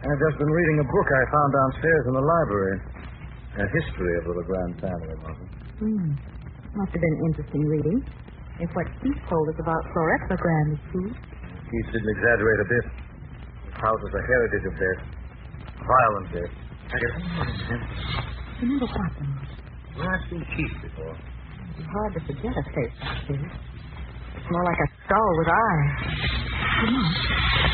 I've 0.00 0.22
just 0.32 0.36
been 0.40 0.48
reading 0.48 0.76
a 0.80 0.86
book 0.88 1.08
I 1.12 1.22
found 1.28 1.50
downstairs 1.52 2.02
in 2.08 2.14
the 2.16 2.24
library. 2.24 2.76
A 3.60 3.66
history 3.68 4.12
of 4.16 4.24
the 4.24 4.32
LeGrand 4.32 4.72
family, 4.80 5.12
Margot. 5.20 5.48
Hmm. 5.76 6.08
Must 6.72 6.92
have 6.96 7.04
been 7.04 7.18
interesting 7.28 7.62
reading. 7.68 7.98
If 8.64 8.70
what 8.72 8.88
Keith 9.04 9.20
told 9.28 9.44
us 9.52 9.58
about 9.60 9.82
Florette 9.92 10.24
LeGrand 10.32 10.68
is 10.72 10.80
true. 10.88 11.10
Keith 11.68 11.88
didn't 11.92 12.10
exaggerate 12.16 12.60
a 12.64 12.68
bit. 12.72 13.09
This 13.80 13.88
house 13.88 14.04
is 14.04 14.12
a 14.12 14.24
heritage 14.28 14.64
of 14.68 14.74
death. 14.76 15.00
Violent 15.80 16.28
death. 16.36 16.52
I 16.92 16.96
guess. 17.00 17.16
Remember 18.60 18.84
what, 18.92 19.08
then? 19.16 19.32
Well, 19.96 20.04
I've 20.04 20.20
seen 20.28 20.44
Keith 20.52 20.76
before. 20.84 21.16
It's 21.16 21.88
hard 21.88 22.12
to 22.12 22.20
forget 22.28 22.52
a 22.60 22.64
face 22.76 22.92
like 23.00 23.24
this. 23.24 23.40
It's 23.40 24.48
more 24.52 24.64
like 24.68 24.80
a 24.84 24.88
skull 25.00 25.32
with 25.40 25.48
eyes. 25.48 25.92
You 26.12 26.92
know, 26.92 27.08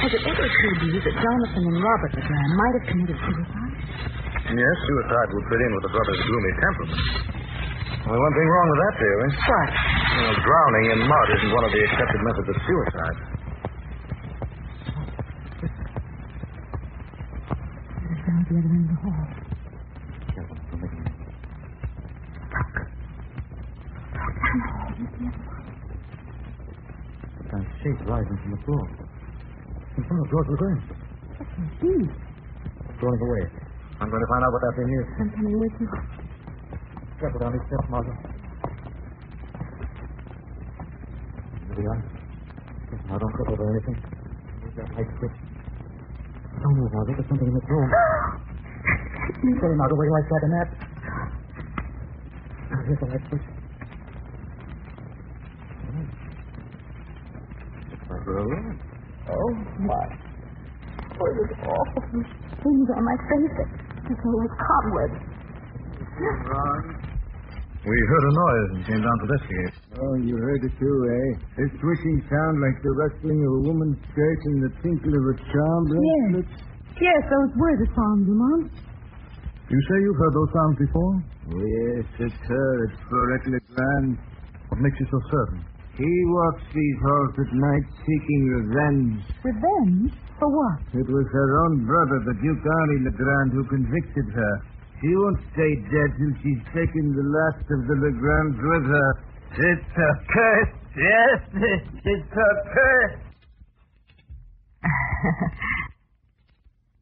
has 0.07 0.11
it 0.15 0.23
ever 0.31 0.45
occurred 0.47 0.79
to 0.79 0.87
you 0.95 1.01
that 1.03 1.17
Jonathan 1.19 1.63
and 1.75 1.79
Robert 1.83 2.13
LeGrand 2.23 2.53
might 2.55 2.75
have 2.79 2.87
committed 2.87 3.19
suicide? 3.27 3.75
Yes, 4.47 4.75
suicide 4.87 5.29
would 5.35 5.47
fit 5.51 5.59
in 5.59 5.71
with 5.75 5.85
the 5.91 5.93
brother's 5.97 6.23
gloomy 6.23 6.53
temperament. 6.63 7.03
Only 8.07 8.21
one 8.23 8.35
thing 8.39 8.47
wrong 8.47 8.69
with 8.71 8.81
that 8.87 8.95
theory. 9.03 9.31
What? 9.43 9.69
Well, 10.23 10.35
drowning 10.39 10.87
in 10.87 10.99
mud 11.03 11.27
isn't 11.35 11.51
one 11.51 11.65
of 11.67 11.73
the 11.75 11.83
accepted 11.83 12.21
methods 12.23 12.47
of 12.55 12.57
suicide. 12.63 13.19
At 18.37 18.45
the 18.45 18.59
other 18.59 18.69
end 18.69 18.85
of 18.85 18.93
the 18.93 19.01
hall. 19.01 19.27
A 27.49 27.59
shape 27.81 28.01
rising 28.05 28.37
from 28.43 28.51
the 28.51 28.61
floor. 28.67 28.85
In 29.97 30.05
front 30.05 30.21
of 30.21 30.29
George 30.31 30.49
LeGrand. 30.53 30.83
Hmm. 31.81 32.05
Rolling 33.01 33.23
away. 33.25 33.45
I'm 34.01 34.11
going 34.11 34.21
to 34.21 34.29
find 34.29 34.45
out 34.45 34.53
what 34.53 34.61
that 34.61 34.75
thing 34.77 34.91
is. 34.93 35.07
I'm 35.19 35.31
coming 35.31 35.59
with 35.59 35.73
you. 35.81 35.89
Careful 37.19 37.41
down 37.41 37.53
these 37.53 37.65
steps, 37.67 37.89
Margot. 37.89 38.17
There 41.69 41.79
we 41.79 41.87
are. 41.87 42.01
Now, 43.09 43.17
don't 43.17 43.33
trip 43.33 43.49
over 43.49 43.65
anything. 43.71 43.97
Use 44.63 44.75
that 44.77 44.93
light 44.93 45.09
switch. 45.19 45.46
Don't 46.67 46.83
move, 46.83 46.91
Margot. 46.91 47.15
There's 47.15 47.29
something 47.31 47.47
in 47.47 47.55
this 47.63 47.63
room. 47.71 47.87
Sorry, 49.63 49.77
Margot. 49.79 49.95
Wait 49.95 50.11
till 50.11 50.19
I 50.19 50.23
strike 50.27 50.43
a 50.43 50.51
match. 50.51 50.73
Now, 52.67 52.83
here's 52.83 52.99
the 52.99 53.07
light 53.07 53.23
switch. 53.31 53.47
Looks 57.87 58.07
like 58.11 58.27
we're 58.27 58.43
alone. 58.43 58.83
Oh, 59.31 59.51
my. 59.87 60.07
Oh, 61.15 61.27
it 61.31 61.39
was 61.39 61.55
awful. 61.71 62.03
Things 62.11 62.89
on 62.99 63.03
my 63.07 63.15
face. 63.31 63.63
It's 64.11 64.19
all 64.27 64.35
like 64.35 64.51
cobwebs. 64.59 65.23
We 67.87 67.95
heard 68.11 68.25
a 68.27 68.33
noise 68.35 68.71
and 68.75 68.83
came 68.91 69.03
down 69.07 69.15
to 69.15 69.25
investigate. 69.31 69.76
Oh, 69.97 70.15
you 70.21 70.37
heard 70.37 70.61
it 70.61 70.75
too, 70.77 70.97
eh? 71.09 71.29
A 71.57 71.65
swishing 71.81 72.19
sound 72.29 72.61
like 72.61 72.77
the 72.85 72.93
rustling 72.93 73.41
of 73.41 73.53
a 73.53 73.63
woman's 73.65 73.97
skirt 74.13 74.41
and 74.53 74.59
the 74.69 74.73
tinkle 74.85 75.15
of 75.17 75.25
a 75.33 75.37
charm 75.41 75.83
bracelet. 75.89 76.49
Yes, 77.01 77.21
those 77.33 77.53
were 77.57 77.77
the 77.81 77.89
songs, 77.97 78.25
Lamont. 78.29 78.73
You 79.73 79.81
say 79.89 79.97
you've 80.05 80.21
heard 80.21 80.35
those 80.37 80.53
sounds 80.53 80.77
before? 80.85 81.15
Yes, 81.49 82.07
it's 82.29 82.41
her. 82.45 82.71
It's 82.85 82.99
Florette 83.09 83.47
LeGrand. 83.49 84.19
What 84.69 84.81
makes 84.85 85.01
you 85.01 85.07
so 85.11 85.21
certain? 85.33 85.65
He 85.97 86.13
walks 86.29 86.63
these 86.77 86.99
halls 87.01 87.33
at 87.41 87.51
night 87.57 87.87
seeking 88.05 88.43
revenge. 88.53 89.17
Revenge? 89.49 90.13
For 90.37 90.49
what? 90.53 90.77
It 90.93 91.09
was 91.09 91.27
her 91.33 91.51
own 91.65 91.89
brother, 91.89 92.21
the 92.29 92.37
Duke 92.45 92.61
Henri 92.61 93.01
Legrand, 93.09 93.51
who 93.57 93.65
convicted 93.65 94.29
her. 94.29 94.55
She 95.01 95.09
won't 95.17 95.41
stay 95.57 95.73
dead 95.89 96.11
till 96.21 96.33
she's 96.45 96.63
taken 96.77 97.05
the 97.17 97.25
last 97.33 97.65
of 97.65 97.81
the 97.89 97.97
Legrands 97.97 98.61
with 98.61 98.85
her. 98.93 99.09
It's 99.53 99.97
a 99.97 100.11
curse. 100.33 100.73
Yes, 100.97 101.41
it's 102.05 102.33
a 102.33 102.51
curse. 102.73 103.21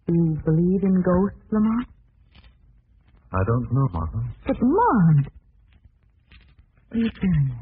you 0.09 0.39
believe 0.45 0.83
in 0.83 1.03
ghosts, 1.03 1.39
Lamont? 1.51 1.87
I 3.33 3.43
don't 3.47 3.73
know, 3.73 3.89
Martha. 3.93 4.23
But, 4.47 4.57
Lamont. 4.61 5.27
What 6.89 6.97
are 6.97 6.99
you 6.99 7.11
doing? 7.21 7.59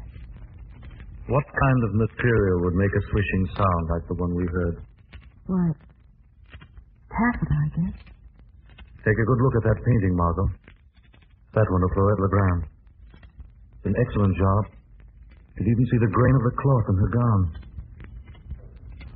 What 1.27 1.43
kind 1.45 1.83
of 1.87 1.93
material 1.95 2.61
would 2.65 2.75
make 2.75 2.91
a 2.91 3.01
swishing 3.09 3.47
sound 3.55 3.89
like 3.89 4.07
the 4.07 4.13
one 4.15 4.35
we 4.35 4.45
heard? 4.45 4.83
What? 5.47 5.75
Taffeta, 7.09 7.55
I 7.55 7.67
guess. 7.77 7.95
Take 9.05 9.17
a 9.19 9.25
good 9.25 9.41
look 9.41 9.55
at 9.57 9.63
that 9.63 9.79
painting, 9.85 10.15
Margot. 10.15 10.49
That 11.53 11.65
one 11.69 11.83
of 11.83 11.91
Florette 11.95 12.19
Legrand. 12.19 12.63
An 13.85 13.93
excellent 13.99 14.35
job. 14.37 14.61
You 15.57 15.63
can 15.63 15.67
even 15.67 15.85
see 15.91 15.99
the 15.99 16.11
grain 16.11 16.35
of 16.35 16.43
the 16.43 16.55
cloth 16.55 16.85
in 16.89 16.95
her 16.95 17.11
gown. 17.11 17.41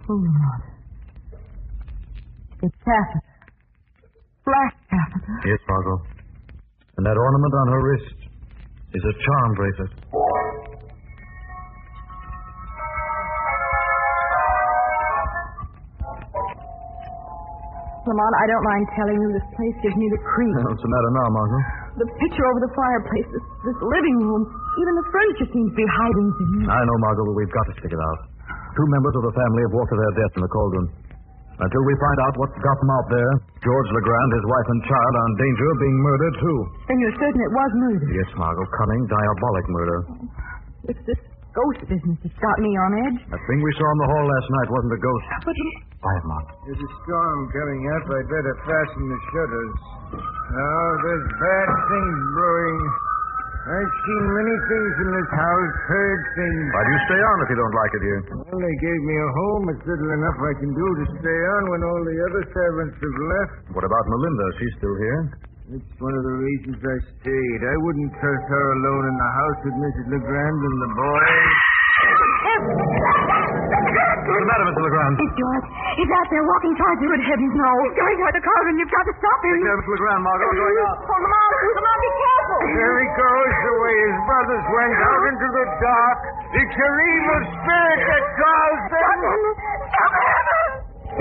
Oh, 0.09 0.13
Lamont. 0.13 0.63
It's 2.63 2.77
taffeta. 2.83 3.21
Black 4.45 4.73
taffeta. 4.91 5.33
Yes, 5.47 5.59
Margot. 5.67 6.03
And 6.97 7.05
that 7.05 7.17
ornament 7.17 7.53
on 7.53 7.67
her 7.71 7.81
wrist 7.81 8.17
is 8.93 9.03
a 9.03 9.13
charm 9.13 9.55
bracelet. 9.55 9.93
Lamont, 18.07 18.35
I 18.39 18.45
don't 18.47 18.63
mind 18.63 18.83
telling 18.95 19.19
you 19.19 19.27
this 19.35 19.47
place 19.55 19.75
gives 19.83 19.95
me 19.99 20.07
the 20.11 20.21
creeps. 20.23 20.63
What's 20.63 20.79
the 20.79 20.87
matter 20.91 21.11
now, 21.11 21.27
Margot? 21.27 21.76
The 21.97 22.05
picture 22.05 22.45
over 22.45 22.61
the 22.61 22.73
fireplace, 22.77 23.27
this, 23.33 23.45
this 23.65 23.79
living 23.81 24.17
room, 24.21 24.43
even 24.77 24.93
the 25.01 25.07
furniture 25.09 25.49
seems 25.49 25.69
to 25.73 25.77
be 25.81 25.87
hiding 25.89 26.29
things. 26.37 26.69
I 26.69 26.77
know, 26.85 26.97
Margot, 27.01 27.25
but 27.25 27.35
we've 27.41 27.49
got 27.49 27.65
to 27.65 27.75
stick 27.81 27.89
it 27.89 27.97
out. 27.97 28.19
Two 28.77 28.87
members 28.93 29.17
of 29.17 29.23
the 29.25 29.33
family 29.33 29.61
have 29.65 29.73
walked 29.73 29.89
to 29.89 29.97
their 29.97 30.13
death 30.21 30.33
in 30.37 30.41
the 30.45 30.51
cauldron. 30.53 30.85
Until 31.57 31.83
we 31.89 31.93
find 31.97 32.17
out 32.21 32.37
what's 32.37 32.53
got 32.61 32.77
them 32.77 32.91
out 32.93 33.07
there, 33.09 33.31
George 33.65 33.89
LeGrand, 33.89 34.29
his 34.29 34.45
wife 34.45 34.67
and 34.69 34.79
child 34.85 35.13
are 35.17 35.25
in 35.25 35.35
danger 35.41 35.65
of 35.73 35.77
being 35.81 35.97
murdered, 36.05 36.35
too. 36.37 36.57
Then 36.85 36.97
you're 37.01 37.17
certain 37.17 37.41
it 37.41 37.49
was 37.57 37.71
murder? 37.81 38.07
Yes, 38.13 38.29
Margot, 38.37 38.67
cunning, 38.77 39.01
diabolic 39.09 39.65
murder. 39.73 39.97
It's 40.93 41.01
this 41.09 41.17
ghost 41.57 41.81
business 41.89 42.17
that's 42.21 42.37
got 42.37 42.57
me 42.61 42.71
on 42.77 42.91
edge. 43.09 43.19
That 43.33 43.41
thing 43.49 43.59
we 43.65 43.71
saw 43.81 43.87
in 43.89 43.99
the 44.05 44.09
hall 44.13 44.25
last 44.29 44.47
night 44.53 44.69
wasn't 44.69 44.93
a 44.93 45.01
ghost. 45.01 45.25
But 45.41 45.57
Quiet, 45.97 46.23
Mark. 46.29 46.45
There's 46.69 46.77
a 46.77 46.91
storm 47.01 47.39
coming 47.49 47.81
up. 47.97 48.03
I'd 48.05 48.29
better 48.29 48.53
fasten 48.69 49.03
the 49.09 49.19
shutters. 49.33 49.75
Oh, 50.13 50.89
there's 51.01 51.27
bad 51.41 51.69
things 51.89 52.17
brewing. 52.37 52.79
I've 53.67 53.93
seen 54.07 54.23
many 54.31 54.55
things 54.71 54.93
in 55.03 55.09
this 55.11 55.31
house, 55.35 55.75
heard 55.91 56.21
things. 56.39 56.63
Why 56.71 56.83
do 56.87 56.91
you 56.95 57.01
stay 57.11 57.19
on 57.19 57.35
if 57.43 57.47
you 57.51 57.57
don't 57.59 57.75
like 57.75 57.93
it 57.99 58.03
here? 58.07 58.21
Well, 58.47 58.61
they 58.63 58.75
gave 58.79 59.01
me 59.03 59.15
a 59.19 59.27
home. 59.27 59.63
It's 59.75 59.83
little 59.83 60.11
enough 60.15 60.37
I 60.39 60.53
can 60.63 60.71
do 60.71 60.87
to 60.87 61.05
stay 61.19 61.39
on 61.51 61.61
when 61.75 61.81
all 61.83 62.01
the 62.07 62.17
other 62.31 62.43
servants 62.55 62.95
have 62.95 63.17
left. 63.27 63.53
What 63.75 63.83
about 63.83 64.03
Melinda? 64.07 64.47
She's 64.63 64.71
still 64.79 64.95
here? 64.95 65.19
It's 65.67 65.99
one 65.99 66.15
of 66.15 66.23
the 66.23 66.35
reasons 66.39 66.79
I 66.79 66.95
stayed. 67.19 67.59
I 67.67 67.75
wouldn't 67.83 68.11
trust 68.15 68.45
her 68.47 68.65
alone 68.79 69.03
in 69.11 69.15
the 69.19 69.31
house 69.35 69.59
with 69.67 69.75
Mrs. 69.75 70.05
LeGrand 70.15 70.59
and 70.63 70.77
the 70.79 70.91
boys. 70.95 71.43
What's 73.67 74.43
the 74.47 74.47
matter, 74.47 74.63
Mr. 74.63 74.79
LeGrand? 74.87 75.19
It's 75.19 75.35
George. 75.35 75.67
He's 75.99 76.07
out 76.07 76.27
there 76.31 76.45
walking 76.47 76.71
towards 76.71 76.99
you. 77.03 77.11
Good 77.11 77.19
heavens, 77.19 77.51
no. 77.51 77.67
He's 77.83 77.99
going 77.99 78.15
toward 78.15 78.35
the 78.39 78.45
car, 78.47 78.61
and 78.63 78.79
you've 78.79 78.95
got 78.95 79.05
to 79.11 79.15
stop 79.19 79.39
him. 79.43 79.59
Take 79.59 79.67
care, 79.67 79.75
Mr. 79.75 79.91
LeGrand, 79.91 80.23
Margot. 80.23 80.47
We're 80.47 80.55
going 80.55 80.79
out. 80.87 80.97
Hold 81.03 81.23
him 81.27 81.35
on. 81.35 81.51
Come 81.51 81.83
on, 81.83 81.97
be 81.99 82.11
careful. 82.15 82.59
There 82.71 82.95
he 83.03 83.07
goes, 83.11 83.51
the 83.67 83.75
way 83.83 83.95
his 84.07 84.17
brothers 84.23 84.65
went 84.71 84.95
out 85.03 85.23
into 85.35 85.47
the 85.51 85.65
dark. 85.83 86.17
It's 86.63 86.75
your 86.79 86.95
evil 87.11 87.41
spirit 87.59 87.99
that 88.07 88.23
calls 88.39 88.81
them. 88.87 89.19
Stop 89.83 90.15
him. 90.15 90.47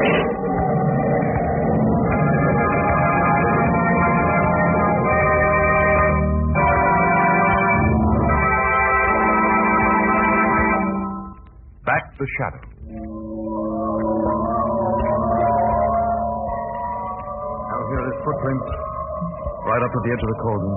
Back 0.07 0.46
the 12.19 12.27
shadow. 12.41 12.63
Now 16.57 17.81
here 17.93 18.03
his 18.09 18.19
footprints. 18.25 18.69
Right 19.67 19.83
up 19.83 19.91
to 19.91 20.01
the 20.01 20.11
edge 20.15 20.23
of 20.23 20.31
the 20.31 20.39
cauldron. 20.47 20.77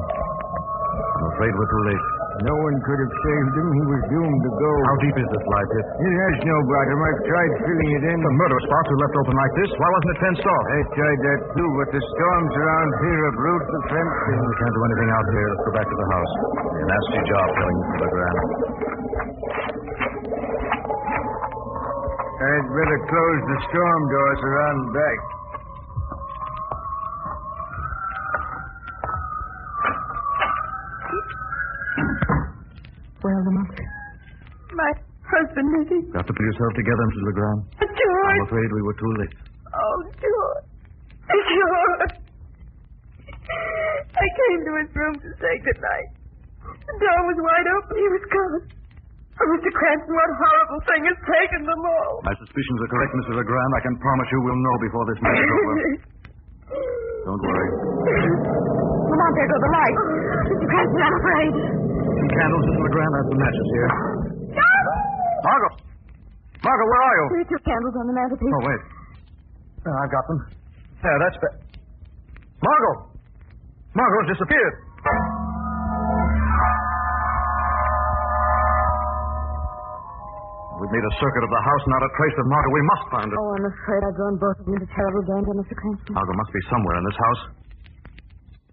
I'm 0.99 1.27
afraid 1.37 1.51
we're 1.53 1.69
too 1.69 1.83
late. 1.93 2.05
No 2.39 2.55
one 2.55 2.75
could 2.87 2.99
have 3.03 3.13
saved 3.19 3.53
him. 3.59 3.67
He 3.75 3.83
was 3.83 4.01
doomed 4.15 4.41
to 4.47 4.51
go. 4.63 4.71
How 4.87 4.95
deep 5.03 5.17
is 5.19 5.27
this 5.27 5.43
lime 5.43 5.69
pit? 5.75 5.85
It 6.07 6.15
has 6.15 6.35
no 6.47 6.55
bottom. 6.71 6.97
I've 7.03 7.21
tried 7.27 7.51
filling 7.67 7.91
it 7.99 8.03
in. 8.15 8.17
The 8.23 8.33
murder 8.39 8.59
spots 8.63 8.87
are 8.87 8.99
left 9.03 9.15
open 9.19 9.35
like 9.35 9.53
this. 9.59 9.69
Why 9.75 9.89
wasn't 9.91 10.11
it 10.15 10.19
fenced 10.23 10.47
off? 10.47 10.65
I 10.71 10.79
tried 10.95 11.19
that 11.19 11.39
too, 11.59 11.69
but 11.75 11.87
the 11.91 11.99
storms 11.99 12.53
around 12.55 12.89
here 13.03 13.21
uproot 13.27 13.63
the 13.67 13.81
fencing. 13.91 14.39
We 14.39 14.55
can't 14.55 14.75
do 14.75 14.83
anything 14.87 15.09
out 15.11 15.25
here. 15.35 15.47
Let's 15.51 15.63
go 15.67 15.71
back 15.75 15.87
to 15.91 15.97
the 15.99 16.07
house. 16.15 16.33
A 16.79 16.83
nasty 16.87 17.19
job 17.27 17.47
filling 17.59 17.77
Mr. 17.83 17.97
LeGrand. 18.07 18.39
I'd 22.59 22.67
better 22.67 22.99
close 23.07 23.41
the 23.47 23.59
storm 23.71 24.01
doors 24.11 24.39
around 24.43 24.81
back. 24.91 25.19
Well, 33.23 33.41
the 33.43 33.51
monk. 33.51 33.75
My 34.75 34.91
husband, 35.23 35.67
is 35.83 35.87
he? 35.87 35.99
Got 36.11 36.27
to 36.27 36.33
pull 36.35 36.45
yourself 36.51 36.71
together, 36.75 37.03
Mrs. 37.11 37.23
LeGrand. 37.31 37.61
George. 37.79 38.39
I'm 38.39 38.47
afraid 38.47 38.69
we 38.75 38.81
were 38.83 38.97
too 38.99 39.13
late. 39.23 39.35
Oh, 39.71 39.97
George. 40.19 40.67
George. 41.31 42.13
I 44.19 44.27
came 44.35 44.59
to 44.67 44.71
his 44.83 44.89
room 44.95 45.15
to 45.15 45.29
say 45.39 45.53
goodnight. 45.63 46.09
The 46.59 46.95
door 46.99 47.19
was 47.23 47.37
wide 47.39 47.67
open. 47.71 47.95
He 47.95 48.07
was 48.07 48.25
gone. 48.27 48.78
Oh, 49.39 49.47
Mr. 49.55 49.71
Cranston, 49.71 50.11
what 50.11 50.29
horrible 50.35 50.81
thing 50.83 51.01
has 51.07 51.15
taken 51.23 51.61
them 51.63 51.79
all? 51.79 52.11
My 52.27 52.35
suspicions 52.43 52.77
are 52.83 52.91
correct, 52.91 53.11
Mrs. 53.23 53.39
LeGrand. 53.39 53.71
I 53.71 53.81
can 53.87 53.95
promise 54.03 54.27
you 54.35 54.39
we'll 54.43 54.59
know 54.59 54.75
before 54.83 55.05
this 55.07 55.19
night 55.23 55.39
is 55.39 55.47
over. 55.47 55.73
Don't 57.29 57.39
worry. 57.43 57.69
Come 58.19 59.19
on, 59.23 59.31
there 59.39 59.47
go 59.47 59.57
the 59.63 59.71
light. 59.71 59.95
Mr. 60.43 60.67
Cranston, 60.67 61.01
I'm 61.07 61.15
afraid. 61.23 61.51
Some 61.55 62.29
candles, 62.35 62.63
Mrs. 62.67 62.83
LeGrand. 62.83 63.11
I 63.11 63.17
have 63.19 63.27
some 63.31 63.39
matches 63.39 63.67
here. 63.79 63.89
Margot! 65.39 65.71
Margot, 66.59 66.87
where 66.91 67.03
are 67.07 67.15
you? 67.15 67.25
There 67.31 67.39
are 67.39 67.51
two 67.55 67.61
candles 67.63 67.95
on 67.95 68.05
the 68.11 68.15
mantelpiece. 68.19 68.51
Oh, 68.51 68.63
wait. 68.67 68.81
Oh, 69.87 69.95
I've 70.03 70.11
got 70.11 70.23
them. 70.27 70.39
There, 70.99 71.15
that's 71.23 71.37
better. 71.39 71.59
Margot! 72.59 72.95
Margot 73.95 74.19
has 74.27 74.29
disappeared. 74.35 74.75
We've 80.79 80.95
made 80.95 81.03
a 81.03 81.13
circuit 81.19 81.43
of 81.43 81.51
the 81.51 81.63
house, 81.67 81.83
not 81.91 82.01
a 82.07 82.09
trace 82.15 82.37
of 82.39 82.45
Margot. 82.47 82.71
We 82.71 82.83
must 82.87 83.05
find 83.11 83.27
her. 83.27 83.35
Oh, 83.35 83.51
I'm 83.59 83.67
afraid 83.67 84.01
I've 84.07 84.15
drawn 84.15 84.35
both 84.39 84.57
of 84.63 84.65
you 84.65 84.75
into 84.79 84.87
terrible 84.95 85.23
danger, 85.27 85.53
Mr. 85.59 85.75
Cranston. 85.75 86.11
Margot 86.15 86.35
must 86.39 86.51
be 86.55 86.61
somewhere 86.71 86.95
in 86.95 87.03
this 87.03 87.19
house. 87.19 87.41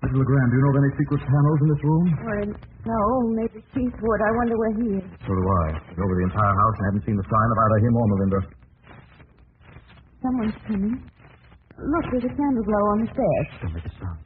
Mrs. 0.06 0.16
LeGrand, 0.22 0.48
do 0.52 0.54
you 0.54 0.62
know 0.62 0.70
of 0.70 0.78
any 0.86 0.92
secret 1.02 1.20
panels 1.26 1.58
in 1.66 1.68
this 1.72 1.82
room? 1.82 2.04
Well, 2.22 2.50
no, 2.86 3.00
maybe 3.34 3.58
Keith 3.74 3.96
would. 3.98 4.20
I 4.22 4.30
wonder 4.38 4.54
where 4.54 4.74
he 4.78 4.86
is. 5.02 5.06
So 5.26 5.32
do 5.34 5.44
I. 5.66 5.66
Been 5.82 6.04
over 6.04 6.14
the 6.14 6.26
entire 6.30 6.54
house 6.54 6.74
and 6.78 6.84
haven't 6.94 7.04
seen 7.10 7.16
the 7.18 7.26
sign 7.26 7.48
of 7.50 7.58
either 7.58 7.78
him 7.82 7.92
or 7.98 8.06
Melinda. 8.14 8.40
Someone's 10.22 10.58
coming. 10.68 10.94
Look, 11.74 12.04
there's 12.14 12.28
a 12.28 12.32
candle 12.38 12.64
glow 12.70 12.84
on 12.94 12.98
the 13.02 13.08
stairs. 13.10 13.48
Don't 13.66 13.74
make 13.74 13.86
a 13.88 13.92
sound. 13.98 14.18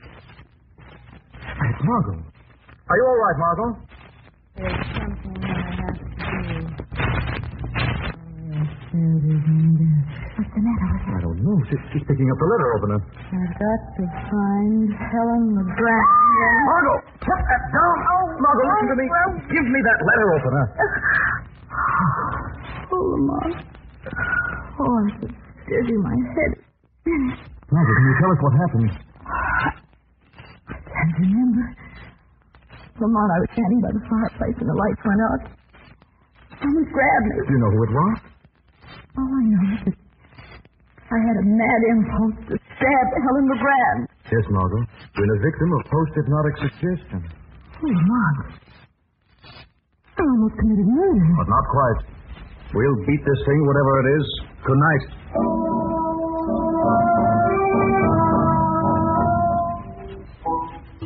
Hey, 1.48 1.68
it's 1.72 1.80
Margot. 1.86 2.18
Are 2.28 2.96
you 3.00 3.04
all 3.08 3.20
right, 3.24 3.38
Margot? 3.40 3.68
There's 4.60 4.84
something 5.00 5.39
What's 8.90 10.50
the 10.50 10.62
matter 10.66 10.88
with 10.90 11.02
her? 11.06 11.14
I 11.14 11.20
don't 11.22 11.38
know. 11.46 11.54
She's, 11.70 11.78
she's 11.94 12.02
picking 12.10 12.26
up 12.26 12.38
the 12.42 12.48
letter 12.50 12.68
opener. 12.74 12.98
I've 12.98 13.54
got 13.54 13.80
to 13.94 14.04
find 14.26 14.90
Helen 14.98 15.44
LeGrand. 15.54 16.10
Margot, 16.66 16.98
put 17.22 17.38
that 17.38 17.62
down. 17.70 17.96
Oh, 18.02 18.34
Margot, 18.42 18.66
listen 18.66 18.88
to 18.90 18.96
me. 18.98 19.06
Give 19.46 19.62
me 19.70 19.78
that 19.86 19.98
letter 20.02 20.26
opener. 20.34 20.64
Oh, 22.90 22.98
Lamont. 23.14 23.54
Oh, 24.82 24.90
I'm 24.90 25.08
so 25.22 25.26
dizzy. 25.30 25.94
My 26.02 26.10
head. 26.34 26.58
Margot, 27.70 27.94
can 27.94 28.02
you 28.10 28.14
tell 28.18 28.30
us 28.34 28.40
what 28.42 28.54
happened? 28.58 28.90
I 30.66 30.74
can't 30.74 31.14
remember. 31.22 31.62
Lamont, 32.98 33.30
I 33.30 33.38
was 33.38 33.50
standing 33.54 33.80
by 33.86 33.94
the 33.94 34.02
fireplace 34.10 34.58
and 34.58 34.66
the 34.66 34.74
lights 34.74 35.02
went 35.06 35.22
out. 35.22 35.42
Someone 36.58 36.86
grabbed 36.90 37.26
me. 37.30 37.34
Do 37.46 37.52
you 37.54 37.60
know 37.62 37.70
who 37.70 37.82
it 37.86 37.92
was? 37.94 38.18
All 39.18 39.26
I 39.26 39.42
know 39.46 39.64
is 39.74 39.80
that 39.90 39.96
I 41.10 41.18
had 41.26 41.36
a 41.42 41.46
mad 41.46 41.80
impulse 41.90 42.38
to 42.46 42.54
stab 42.54 43.06
Helen 43.18 43.46
LeGrand. 43.50 44.00
Yes, 44.30 44.46
Margot. 44.50 44.84
Been 45.18 45.30
a 45.34 45.40
victim 45.42 45.68
of 45.74 45.80
post-hypnotic 45.90 46.54
suggestion. 46.62 47.20
Oh, 47.26 47.86
Lamont. 47.90 48.38
I 50.14 50.22
almost 50.22 50.54
committed 50.60 50.86
murder. 50.86 51.26
But 51.42 51.48
not 51.50 51.64
quite. 51.66 52.00
We'll 52.74 53.00
beat 53.02 53.22
this 53.26 53.40
thing, 53.46 53.60
whatever 53.66 53.92
it 53.98 54.08
is, 54.20 54.26
tonight. 54.62 55.04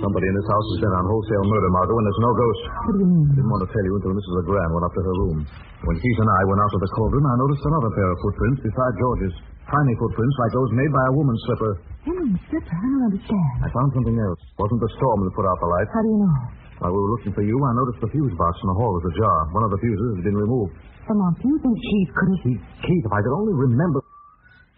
Somebody 0.04 0.28
in 0.28 0.36
this 0.36 0.44
house 0.52 0.66
has 0.76 0.78
bent 0.84 0.92
on 1.00 1.04
wholesale 1.08 1.48
murder, 1.48 1.70
Margot, 1.72 1.96
and 1.96 2.04
there's 2.04 2.22
no 2.28 2.32
ghost. 2.36 2.62
What 2.68 2.92
do 2.92 3.00
you 3.00 3.08
mean? 3.08 3.24
I 3.24 3.34
didn't 3.40 3.48
want 3.48 3.64
to 3.64 3.70
tell 3.72 3.84
you 3.88 3.94
until 3.96 4.12
Mrs. 4.12 4.32
LeGrand 4.36 4.70
went 4.76 4.84
up 4.84 4.92
to 4.92 5.00
her 5.00 5.16
room. 5.24 5.38
When 5.80 5.96
Keith 5.96 6.20
and 6.20 6.28
I 6.28 6.40
went 6.44 6.60
out 6.60 6.70
to 6.76 6.80
the 6.84 6.90
cauldron, 6.92 7.24
I 7.24 7.36
noticed 7.40 7.64
another 7.64 7.88
pair 7.96 8.08
of 8.12 8.16
footprints 8.20 8.60
beside 8.68 8.92
George's. 9.00 9.34
Tiny 9.64 9.94
footprints 9.96 10.36
like 10.44 10.52
those 10.52 10.70
made 10.76 10.92
by 10.92 11.04
a 11.08 11.12
woman's 11.16 11.40
slipper. 11.48 11.72
Helen, 12.04 12.36
slipper. 12.52 12.68
I 12.68 12.84
don't 12.84 13.04
understand. 13.08 13.52
I 13.64 13.68
found 13.72 13.88
something 13.96 14.18
else. 14.20 14.40
Wasn't 14.60 14.76
the 14.84 14.92
storm 14.92 15.24
that 15.24 15.32
put 15.32 15.48
out 15.48 15.56
the 15.56 15.70
light. 15.72 15.88
How 15.88 16.04
do 16.04 16.10
you 16.12 16.20
know? 16.20 16.36
While 16.84 16.92
we 16.92 17.00
were 17.00 17.12
looking 17.16 17.32
for 17.32 17.44
you, 17.48 17.56
I 17.56 17.72
noticed 17.72 18.04
the 18.04 18.12
fuse 18.12 18.36
box 18.36 18.60
in 18.60 18.68
the 18.68 18.76
hall 18.76 18.92
was 18.92 19.08
ajar. 19.08 19.56
One 19.56 19.64
of 19.64 19.72
the 19.72 19.80
fuses 19.80 20.20
had 20.20 20.24
been 20.28 20.36
removed. 20.36 20.76
Lamont, 21.08 21.40
do 21.40 21.48
you 21.48 21.56
think 21.64 21.80
Keith 21.80 22.10
could 22.12 22.28
have... 22.28 22.40
Keith, 22.44 22.64
Keith, 22.84 23.04
if 23.08 23.12
I 23.12 23.24
could 23.24 23.32
only 23.40 23.56
remember. 23.56 24.04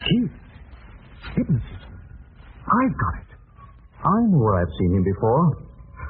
Keith. 0.06 0.34
Hypnotism. 1.34 1.90
I've 2.70 2.94
got 2.94 3.14
it. 3.25 3.25
I 4.06 4.16
know 4.30 4.38
where 4.38 4.56
I've 4.62 4.74
seen 4.78 4.90
him 4.96 5.04
before. 5.04 5.42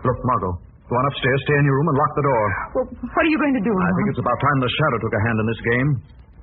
Look, 0.04 0.18
Margot, 0.28 0.52
go 0.86 0.94
on 0.94 1.04
upstairs, 1.08 1.38
stay 1.48 1.56
in 1.56 1.64
your 1.64 1.76
room, 1.80 1.88
and 1.88 1.96
lock 1.96 2.12
the 2.14 2.24
door. 2.28 2.44
Well, 2.76 2.86
what 2.92 3.22
are 3.24 3.30
you 3.32 3.40
going 3.40 3.56
to 3.56 3.64
do, 3.64 3.72
I 3.72 3.80
Lamont? 3.80 3.96
think 3.96 4.08
it's 4.12 4.22
about 4.22 4.38
time 4.38 4.58
the 4.60 4.72
shadow 4.76 4.98
took 5.00 5.14
a 5.16 5.22
hand 5.24 5.38
in 5.40 5.46
this 5.48 5.62
game. 5.64 5.88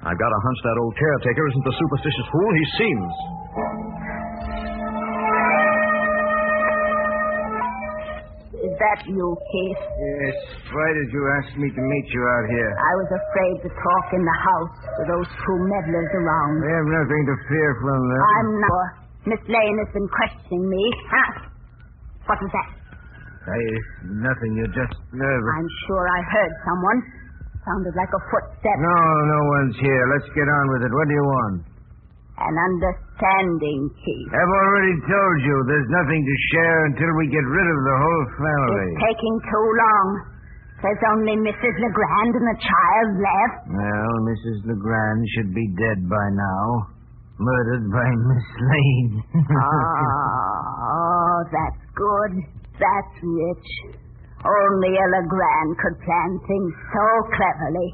I've 0.03 0.19
got 0.19 0.31
a 0.33 0.39
hunch 0.43 0.59
that 0.67 0.75
old 0.83 0.93
caretaker 0.99 1.43
isn't 1.47 1.63
the 1.63 1.75
superstitious 1.79 2.27
fool 2.33 2.51
he 2.57 2.65
seems. 2.81 3.11
Is 8.63 8.71
that 8.79 8.99
you, 9.09 9.27
Keith? 9.51 9.83
Yes. 9.99 10.37
Why 10.71 10.89
did 10.95 11.09
you 11.11 11.23
ask 11.41 11.49
me 11.59 11.67
to 11.67 11.81
meet 11.83 12.07
you 12.15 12.21
out 12.23 12.45
here? 12.47 12.71
I 12.79 12.93
was 12.95 13.09
afraid 13.11 13.55
to 13.67 13.69
talk 13.75 14.05
in 14.15 14.23
the 14.23 14.37
house 14.39 14.75
with 15.03 15.07
those 15.11 15.27
two 15.43 15.57
meddlers 15.67 16.11
around. 16.15 16.63
I 16.63 16.71
have 16.79 16.89
nothing 17.03 17.23
to 17.27 17.35
fear 17.51 17.69
from 17.83 17.99
them. 18.07 18.21
I'm 18.23 18.51
not. 18.63 18.89
Miss 19.25 19.39
Lane 19.47 19.77
has 19.79 19.91
been 19.95 20.09
questioning 20.11 20.65
me. 20.67 20.83
Huh? 21.07 21.31
What 22.27 22.39
was 22.43 22.51
that? 22.51 22.69
I, 23.43 23.59
nothing. 24.23 24.51
You're 24.55 24.71
just 24.75 24.95
nervous. 25.11 25.53
I'm 25.59 25.71
sure 25.87 26.03
I 26.07 26.19
heard 26.27 26.53
someone. 26.63 26.99
Sounded 27.63 27.95
like 27.95 28.11
a 28.11 28.21
footstep. 28.27 28.75
No, 28.83 28.99
no 29.27 29.39
one's 29.59 29.77
here. 29.79 30.03
Let's 30.11 30.27
get 30.35 30.47
on 30.47 30.65
with 30.75 30.81
it. 30.83 30.91
What 30.91 31.07
do 31.07 31.13
you 31.15 31.27
want? 31.27 31.55
An 32.33 32.55
understanding, 32.59 33.79
Chief. 34.03 34.27
I've 34.35 34.55
already 34.59 34.95
told 35.07 35.37
you 35.47 35.55
there's 35.71 35.91
nothing 35.95 36.21
to 36.27 36.35
share 36.51 36.77
until 36.91 37.11
we 37.19 37.31
get 37.31 37.45
rid 37.45 37.67
of 37.71 37.79
the 37.87 37.97
whole 38.03 38.25
family. 38.41 38.89
It's 38.91 39.03
taking 39.07 39.35
too 39.47 39.67
long. 39.79 40.07
There's 40.83 41.03
only 41.15 41.35
Mrs. 41.39 41.75
Legrand 41.79 42.31
and 42.35 42.47
the 42.51 42.59
child 42.59 43.09
left. 43.23 43.59
Well, 43.71 44.13
Mrs. 44.27 44.57
Legrand 44.67 45.21
should 45.39 45.51
be 45.55 45.67
dead 45.79 46.03
by 46.11 46.25
now. 46.35 46.91
Murdered 47.43 47.85
by 47.91 48.07
Miss 48.31 48.47
Lane. 48.71 49.11
Ah, 49.35 50.87
oh, 50.95 51.37
that's 51.51 51.83
good. 51.91 52.33
That's 52.79 53.15
rich. 53.19 53.69
Only 54.47 54.91
a 54.95 55.07
Legrand 55.11 55.71
could 55.75 55.97
plan 56.07 56.31
things 56.47 56.71
so 56.95 57.05
cleverly. 57.35 57.89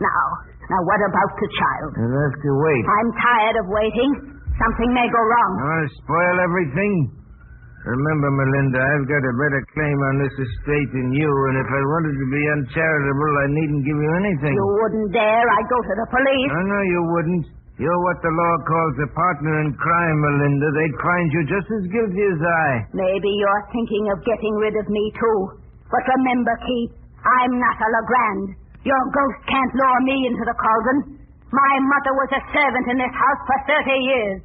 Now, 0.00 0.24
now 0.72 0.80
what 0.88 1.00
about 1.04 1.32
the 1.36 1.48
child? 1.52 1.90
You'll 2.00 2.16
have 2.16 2.38
to 2.40 2.52
wait. 2.64 2.84
I'm 2.88 3.10
tired 3.20 3.56
of 3.60 3.66
waiting. 3.68 4.10
Something 4.56 4.90
may 4.96 5.08
go 5.12 5.20
wrong. 5.20 5.52
To 5.60 5.88
spoil 6.00 6.36
everything? 6.44 7.12
Remember, 7.88 8.28
Melinda, 8.36 8.80
I've 8.84 9.06
got 9.08 9.22
a 9.22 9.34
better 9.38 9.62
claim 9.72 9.98
on 10.12 10.14
this 10.20 10.34
estate 10.34 10.90
than 10.92 11.08
you, 11.14 11.30
and 11.30 11.56
if 11.56 11.68
I 11.72 11.80
wanted 11.80 12.14
to 12.20 12.26
be 12.28 12.42
uncharitable, 12.56 13.32
I 13.38 13.46
needn't 13.48 13.82
give 13.86 13.96
you 13.96 14.12
anything. 14.18 14.54
You 14.56 14.68
wouldn't 14.82 15.08
dare. 15.14 15.46
I'd 15.46 15.68
go 15.72 15.78
to 15.80 15.94
the 15.96 16.08
police. 16.12 16.50
No, 16.52 16.60
no, 16.68 16.80
you 16.84 17.00
wouldn't. 17.16 17.44
You're 17.78 18.02
what 18.02 18.18
the 18.26 18.34
law 18.34 18.54
calls 18.66 18.96
a 19.06 19.08
partner 19.14 19.62
in 19.62 19.70
crime, 19.78 20.18
Melinda. 20.18 20.66
They'd 20.74 20.98
find 20.98 21.26
you 21.30 21.42
just 21.46 21.68
as 21.70 21.84
guilty 21.94 22.24
as 22.26 22.40
I. 22.42 22.68
Maybe 22.90 23.30
you're 23.30 23.64
thinking 23.70 24.10
of 24.10 24.18
getting 24.26 24.50
rid 24.58 24.74
of 24.74 24.90
me, 24.90 25.14
too. 25.14 25.62
But 25.86 26.02
remember, 26.18 26.58
Keith, 26.66 26.90
I'm 27.22 27.54
not 27.54 27.78
a 27.78 27.88
Legrand. 28.02 28.58
Your 28.82 28.98
ghost 29.14 29.40
can't 29.46 29.72
lure 29.78 30.02
me 30.10 30.26
into 30.26 30.42
the 30.42 30.58
cauldron. 30.58 31.22
My 31.54 31.74
mother 31.86 32.12
was 32.18 32.30
a 32.34 32.42
servant 32.50 32.86
in 32.90 32.98
this 32.98 33.14
house 33.14 33.42
for 33.46 33.58
30 33.70 33.94
years. 33.94 34.38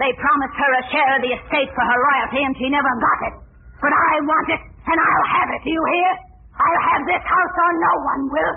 They 0.00 0.08
promised 0.16 0.56
her 0.56 0.72
a 0.72 0.84
share 0.88 1.12
of 1.12 1.22
the 1.28 1.32
estate 1.36 1.68
for 1.76 1.84
her 1.84 2.00
royalty, 2.00 2.40
and 2.40 2.56
she 2.56 2.72
never 2.72 2.88
got 3.04 3.20
it. 3.28 3.34
But 3.84 3.92
I 3.92 4.12
want 4.24 4.48
it, 4.48 4.62
and 4.64 4.96
I'll 4.96 5.28
have 5.36 5.48
it. 5.52 5.60
Do 5.60 5.70
you 5.76 5.84
hear? 5.92 6.12
I'll 6.56 6.84
have 6.88 7.02
this 7.04 7.20
house 7.20 7.52
or 7.52 7.72
no 7.84 7.92
one 8.00 8.22
will. 8.32 8.54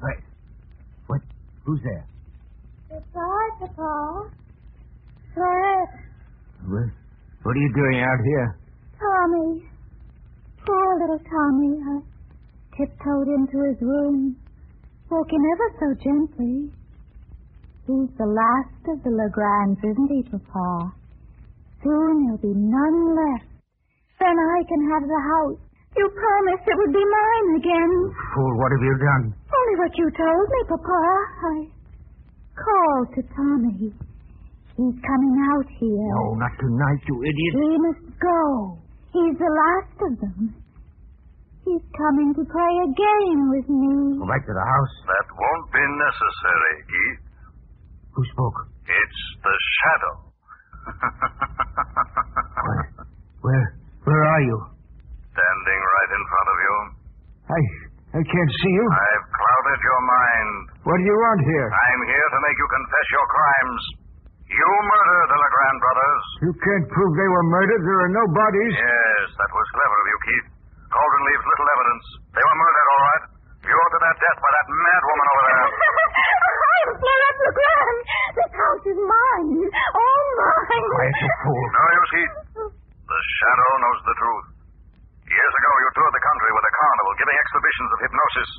Wait. 0.00 0.20
What? 1.12 1.20
Who's 1.68 1.84
there? 1.84 2.08
Goodbye, 3.64 3.76
Papa. 3.76 4.30
Fred. 5.34 5.88
What, 6.68 6.88
what 7.42 7.52
are 7.56 7.60
you 7.60 7.72
doing 7.74 8.00
out 8.00 8.20
here? 8.24 8.58
Tommy. 9.00 9.64
Poor 10.66 11.00
little 11.00 11.18
Tommy. 11.18 11.76
I 11.80 12.00
tiptoed 12.76 13.28
into 13.28 13.62
his 13.68 13.80
room, 13.80 14.36
woke 15.10 15.30
him 15.30 15.42
ever 15.54 15.68
so 15.80 15.86
gently. 16.02 16.70
He's 17.86 18.10
the 18.16 18.24
last 18.26 18.80
of 18.88 19.02
the 19.04 19.12
Legrands, 19.12 19.78
isn't 19.84 20.08
he, 20.08 20.22
Papa? 20.30 20.92
Soon 21.84 22.24
there'll 22.24 22.40
be 22.40 22.56
none 22.56 22.98
left. 23.12 23.44
Then 24.18 24.32
I 24.40 24.58
can 24.64 24.80
have 24.88 25.04
the 25.04 25.20
house. 25.20 25.60
You 25.96 26.08
promised 26.08 26.64
it 26.66 26.76
would 26.80 26.94
be 26.96 27.04
mine 27.04 27.48
again. 27.60 27.92
Fool, 28.34 28.56
what 28.56 28.72
have 28.72 28.80
you 28.82 28.96
done? 28.98 29.24
Only 29.36 29.74
what 29.78 29.92
you 30.00 30.08
told 30.16 30.46
me, 30.48 30.60
Papa. 30.64 31.00
I 31.44 31.56
called 32.56 33.08
to 33.14 33.20
Tommy. 33.34 33.90
He's 34.74 34.98
coming 35.06 35.36
out 35.54 35.68
here. 35.78 36.10
No, 36.18 36.34
not 36.34 36.54
tonight, 36.58 37.00
you 37.06 37.16
idiot. 37.22 37.52
He 37.62 37.72
must 37.78 38.06
go. 38.18 38.78
He's 39.14 39.36
the 39.38 39.52
last 39.54 39.96
of 40.10 40.12
them. 40.18 40.54
He's 41.64 41.86
coming 41.96 42.34
to 42.34 42.42
play 42.44 42.72
a 42.84 42.88
game 42.92 43.42
with 43.54 43.68
me. 43.70 44.18
Go 44.18 44.26
back 44.26 44.42
to 44.44 44.52
the 44.52 44.66
house. 44.66 44.94
That 45.06 45.26
won't 45.32 45.66
be 45.72 45.80
necessary, 45.80 46.74
Keith. 46.90 47.22
Who 48.18 48.22
spoke? 48.34 48.58
It's 48.84 49.22
the 49.40 49.54
shadow. 49.80 50.14
Where? 52.60 52.84
Where? 53.40 53.66
Where 54.04 54.24
are 54.28 54.42
you? 54.44 54.58
Standing 55.32 55.80
right 55.80 56.10
in 56.12 56.22
front 56.28 56.48
of 56.52 56.58
you. 56.60 56.74
I 57.48 57.60
I 58.14 58.22
can't 58.22 58.52
see 58.62 58.72
you. 58.76 58.86
I've 58.92 59.26
clouded 59.32 59.80
your 59.82 60.02
mind. 60.06 60.23
What 60.84 60.96
do 61.00 61.04
you 61.08 61.16
want 61.16 61.40
here? 61.48 61.68
I'm 61.72 62.02
here 62.12 62.28
to 62.28 62.38
make 62.44 62.56
you 62.60 62.68
confess 62.68 63.06
your 63.16 63.26
crimes. 63.32 63.82
You 64.52 64.68
murdered 64.84 65.28
the 65.32 65.38
Legrand 65.40 65.78
brothers. 65.80 66.22
You 66.44 66.52
can't 66.60 66.86
prove 66.92 67.12
they 67.16 67.30
were 67.32 67.46
murdered. 67.48 67.80
There 67.88 68.00
are 68.04 68.12
no 68.12 68.24
bodies. 68.36 68.72
Yes, 68.76 69.26
that 69.32 69.48
was 69.48 69.66
clever 69.72 69.96
of 69.96 70.06
you, 70.12 70.18
Keith. 70.28 70.46
Cauldron 70.92 71.24
leaves 71.24 71.44
little 71.48 71.68
evidence. 71.72 72.04
They 72.36 72.44
were 72.44 72.58
murdered, 72.60 72.88
all 72.92 73.02
right. 73.08 73.24
Lured 73.64 73.92
to 73.96 73.98
their 74.04 74.16
death 74.20 74.38
by 74.44 74.50
that 74.52 74.66
mad 74.68 75.02
woman 75.08 75.26
over 75.32 75.44
there. 75.48 75.64
I'm 75.64 76.88
Florette 77.00 77.38
Legrand. 77.48 77.98
This 78.36 78.52
house 78.52 78.84
is 78.84 78.98
mine. 79.00 79.64
All 79.72 80.24
mine. 80.36 80.84
Quiet, 80.84 81.16
you 81.16 81.30
fool. 81.48 81.64
No 81.64 81.84
use, 81.96 82.12
Keith. 82.12 82.34
The 83.08 83.20
shadow 83.40 83.70
knows 83.80 84.00
the 84.04 84.16
truth. 84.20 84.46
Years 85.32 85.54
ago, 85.64 85.70
you 85.80 85.88
toured 85.96 86.12
the 86.12 86.24
country 86.28 86.50
with 86.52 86.64
a 86.68 86.72
carnival, 86.76 87.12
giving 87.16 87.36
exhibitions 87.40 87.88
of 87.88 87.98
hypnosis. 88.04 88.50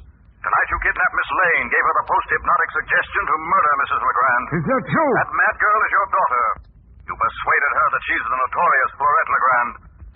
Tonight, 0.46 0.70
you 0.70 0.78
kidnapped 0.78 1.16
Miss 1.18 1.32
Lane, 1.42 1.68
gave 1.74 1.82
her 1.82 1.96
the 1.98 2.06
post-hypnotic 2.06 2.70
suggestion 2.78 3.22
to 3.26 3.36
murder 3.50 3.74
Mrs. 3.82 3.98
Legrand. 4.06 4.46
Is 4.62 4.66
that 4.70 4.84
true? 4.94 5.12
That 5.18 5.32
mad 5.34 5.56
girl 5.58 5.80
is 5.82 5.92
your 5.98 6.08
daughter. 6.14 6.46
You 7.10 7.14
persuaded 7.18 7.72
her 7.74 7.88
that 7.90 8.04
she's 8.06 8.26
the 8.30 8.38
notorious 8.46 8.92
Florette 8.94 9.32
Legrand, 9.34 9.72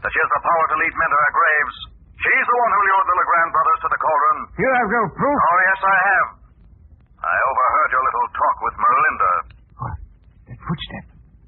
that 0.06 0.12
she 0.14 0.20
has 0.22 0.30
the 0.30 0.44
power 0.46 0.66
to 0.70 0.76
lead 0.86 0.94
men 0.94 1.10
to 1.10 1.18
their 1.18 1.34
graves. 1.34 1.76
She's 2.22 2.46
the 2.46 2.58
one 2.62 2.72
who 2.78 2.82
lured 2.86 3.08
the 3.10 3.18
Legrand 3.18 3.50
brothers 3.58 3.80
to 3.82 3.90
the 3.90 4.02
cauldron. 4.06 4.40
You 4.54 4.70
have 4.70 4.90
no 4.94 5.04
proof. 5.18 5.40
Oh, 5.50 5.60
yes, 5.66 5.80
I 5.82 5.98
have. 5.98 6.28
I 7.26 7.36
overheard 7.50 7.90
your 7.90 8.04
little 8.06 8.28
talk 8.30 8.58
with 8.70 8.76
Melinda. 8.78 9.34
What? 9.82 9.98
That 10.46 10.60
footstep. 10.62 11.06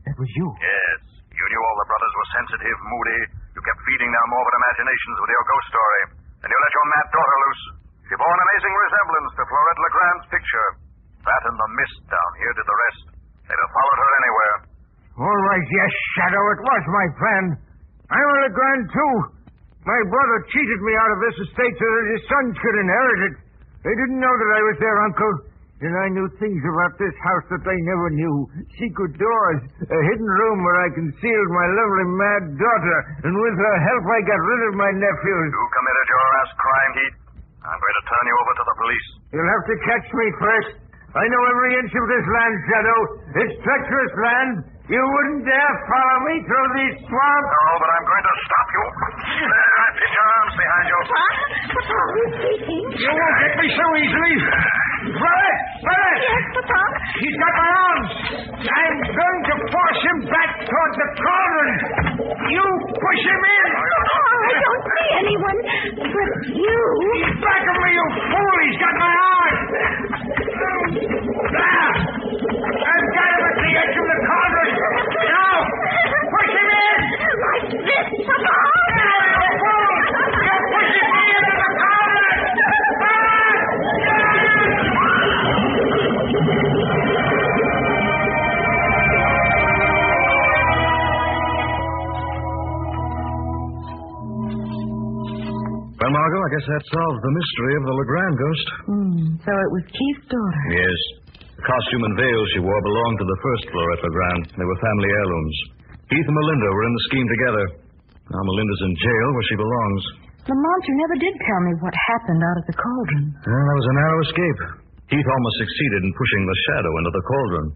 That 0.10 0.16
was 0.18 0.30
you. 0.34 0.48
Yes. 0.58 1.00
You 1.30 1.46
knew 1.54 1.62
all 1.62 1.78
the 1.86 1.90
brothers 1.90 2.14
were 2.18 2.30
sensitive, 2.34 2.78
moody. 2.82 3.22
You 3.54 3.62
kept 3.62 3.82
feeding 3.86 4.10
their 4.10 4.28
morbid 4.34 4.56
imaginations 4.58 5.18
with 5.22 5.32
your 5.38 5.46
ghost 5.46 5.68
story. 5.70 6.02
And 6.42 6.50
you 6.50 6.58
let 6.58 6.74
your 6.74 6.88
mad 6.98 7.08
daughter 7.14 7.38
loose. 7.46 7.64
She 8.12 8.20
bore 8.20 8.28
an 8.28 8.44
amazing 8.44 8.76
resemblance 8.76 9.32
to 9.40 9.44
Florette 9.48 9.82
Legrand's 9.88 10.28
picture. 10.36 10.68
That 11.24 11.44
and 11.48 11.56
the 11.56 11.70
mist 11.80 12.00
down 12.12 12.32
here 12.44 12.54
did 12.60 12.68
the 12.68 12.76
rest. 12.76 13.04
They'd 13.48 13.56
have 13.56 13.72
followed 13.72 14.00
her 14.04 14.12
anywhere. 14.20 14.56
All 15.16 15.40
right, 15.48 15.64
yes, 15.64 15.92
Shadow, 16.20 16.44
it 16.52 16.60
was 16.60 16.84
my 16.92 17.08
friend. 17.16 17.48
I'm 18.12 18.28
a 18.36 18.40
Legrand, 18.52 18.84
too. 18.92 19.16
My 19.88 19.96
brother 20.12 20.38
cheated 20.52 20.80
me 20.84 20.92
out 21.00 21.12
of 21.16 21.24
this 21.24 21.38
estate 21.40 21.76
so 21.80 21.88
that 21.88 22.12
his 22.12 22.24
son 22.28 22.46
could 22.60 22.78
inherit 22.84 23.22
it. 23.32 23.36
They 23.88 23.96
didn't 23.96 24.20
know 24.20 24.36
that 24.36 24.52
I 24.60 24.62
was 24.68 24.78
their 24.84 24.98
uncle. 25.08 25.34
And 25.80 25.96
I 25.96 26.12
knew 26.12 26.28
things 26.36 26.62
about 26.68 27.00
this 27.00 27.16
house 27.16 27.48
that 27.56 27.64
they 27.64 27.80
never 27.88 28.12
knew. 28.12 28.36
Secret 28.76 29.16
doors, 29.16 29.60
a 29.88 30.00
hidden 30.12 30.28
room 30.28 30.58
where 30.68 30.84
I 30.84 31.00
concealed 31.00 31.50
my 31.56 31.68
lovely 31.80 32.08
mad 32.12 32.44
daughter, 32.60 32.98
and 33.24 33.34
with 33.40 33.56
her 33.56 33.76
help 33.88 34.04
I 34.04 34.20
got 34.28 34.42
rid 34.44 34.62
of 34.68 34.74
my 34.76 34.92
nephews. 35.00 35.50
You 35.56 35.66
committed 35.80 36.06
your 36.12 36.26
last 36.36 36.54
crime, 36.60 36.92
Keith. 37.00 37.21
I'm 37.62 37.78
going 37.78 37.98
to 38.02 38.06
turn 38.10 38.26
you 38.26 38.36
over 38.42 38.54
to 38.58 38.66
the 38.66 38.76
police. 38.82 39.08
You'll 39.38 39.52
have 39.54 39.66
to 39.70 39.76
catch 39.86 40.08
me 40.18 40.26
first. 40.42 40.72
I 41.12 41.24
know 41.28 41.42
every 41.44 41.72
inch 41.78 41.94
of 41.94 42.06
this 42.08 42.26
land, 42.26 42.54
Shadow. 42.72 43.00
It's 43.44 43.56
treacherous 43.62 44.14
land. 44.18 44.52
You 44.90 44.98
wouldn't 45.04 45.44
dare 45.46 45.74
follow 45.88 46.18
me 46.26 46.36
through 46.42 46.68
these 46.82 46.96
swamps. 47.06 47.50
No, 47.52 47.72
but 47.80 47.90
I'm 47.92 48.06
going 48.08 48.26
to 48.26 48.36
stop 48.48 48.68
you. 48.72 48.84
There, 49.46 49.88
put 49.94 50.10
your 50.10 50.28
arms 50.42 50.56
behind 50.58 50.86
you. 50.90 51.00
Papa, 51.72 51.96
are 51.96 52.12
you 52.18 52.28
speaking? 52.32 52.84
You 52.98 53.12
won't 53.12 53.38
get 53.46 53.54
me 53.62 53.68
so 53.78 53.86
easily. 54.02 54.34
Brother! 55.22 55.54
Brother! 55.86 56.14
Yes, 56.18 56.44
Papa. 56.58 56.82
He's 57.22 57.38
got 57.40 57.54
my 57.62 57.70
arms. 57.72 58.10
I'm 58.58 58.98
going 59.06 59.42
to 59.52 59.56
force 59.70 60.02
him 60.02 60.18
back 60.32 60.50
toward 60.66 60.92
the 60.98 61.08
cauldron. 61.22 61.72
You 62.52 62.66
push 62.90 63.22
him 63.22 63.42
in. 63.42 63.68
I 63.70 63.86
don't 63.86 63.86
see 63.86 63.91
anyone 65.22 65.58
but 65.98 66.32
you. 66.58 66.82
He's 67.14 67.38
back 67.42 67.64
of 67.70 67.78
me, 67.82 67.90
you 67.94 68.06
fool. 68.32 68.56
He's 68.66 68.80
got 68.82 68.96
my 68.98 69.14
arm. 69.14 69.56
There. 71.52 71.92
I've 72.82 73.08
got 73.16 73.30
him 73.32 73.44
at 73.46 73.56
the 73.62 73.72
edge 73.82 73.96
of 74.02 74.06
the 74.10 74.18
cauldron. 74.26 74.70
Now, 75.30 75.56
push 76.34 76.52
him 76.58 76.70
in. 76.74 76.98
Like 77.42 77.66
this, 77.86 78.08
Papa. 78.26 78.61
Guess 96.62 96.70
that 96.70 96.86
solves 96.94 97.20
the 97.26 97.34
mystery 97.34 97.74
of 97.74 97.84
the 97.90 97.96
Legrand 97.98 98.36
ghost. 98.38 98.68
Hmm. 98.86 99.22
So 99.42 99.50
it 99.50 99.72
was 99.74 99.84
Keith's 99.90 100.28
daughter. 100.30 100.64
Yes. 100.78 101.00
The 101.58 101.66
costume 101.66 102.06
and 102.06 102.16
veil 102.22 102.42
she 102.54 102.62
wore 102.62 102.82
belonged 102.86 103.18
to 103.18 103.26
the 103.26 103.40
first 103.42 103.64
Florette 103.74 104.04
Legrand. 104.06 104.44
They 104.54 104.68
were 104.70 104.78
family 104.82 105.10
heirlooms. 105.10 105.58
Keith 106.06 106.28
and 106.30 106.38
Melinda 106.38 106.70
were 106.70 106.86
in 106.86 106.94
the 106.94 107.06
scheme 107.10 107.30
together. 107.34 107.66
Now 108.30 108.42
Melinda's 108.46 108.84
in 108.86 108.94
jail 108.94 109.28
where 109.34 109.48
she 109.50 109.58
belongs. 109.58 110.02
Lamont, 110.46 110.84
you 110.86 110.96
never 111.02 111.18
did 111.22 111.34
tell 111.34 111.62
me 111.66 111.74
what 111.82 111.94
happened 112.14 112.42
out 112.46 112.58
of 112.62 112.66
the 112.70 112.78
cauldron. 112.78 113.26
Well, 113.42 113.66
that 113.66 113.78
was 113.82 113.90
a 113.90 113.96
narrow 113.98 114.20
escape. 114.26 114.60
Keith 115.10 115.30
almost 115.34 115.58
succeeded 115.66 116.02
in 116.06 116.12
pushing 116.14 116.44
the 116.46 116.58
shadow 116.70 116.92
into 117.02 117.12
the 117.14 117.26
cauldron. 117.26 117.68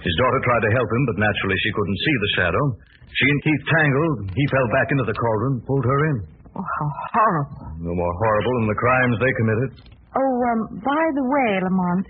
His 0.00 0.14
daughter 0.18 0.40
tried 0.44 0.64
to 0.66 0.72
help 0.76 0.88
him, 0.88 1.02
but 1.08 1.16
naturally 1.20 1.58
she 1.62 1.72
couldn't 1.72 2.00
see 2.00 2.16
the 2.16 2.32
shadow. 2.36 2.64
She 3.12 3.26
and 3.28 3.40
Keith 3.44 3.64
tangled. 3.76 4.16
He 4.34 4.44
fell 4.48 4.68
back 4.72 4.88
into 4.88 5.04
the 5.04 5.16
cauldron, 5.16 5.54
pulled 5.68 5.84
her 5.84 6.00
in. 6.10 6.16
Oh, 6.52 6.60
how 6.60 6.88
horrible. 7.16 7.64
No 7.80 7.92
more 7.96 8.12
horrible 8.20 8.52
than 8.60 8.68
the 8.68 8.76
crimes 8.80 9.16
they 9.20 9.32
committed. 9.40 9.70
Oh, 10.12 10.32
um, 10.52 10.60
by 10.84 11.04
the 11.16 11.24
way, 11.24 11.48
Lamont, 11.64 12.04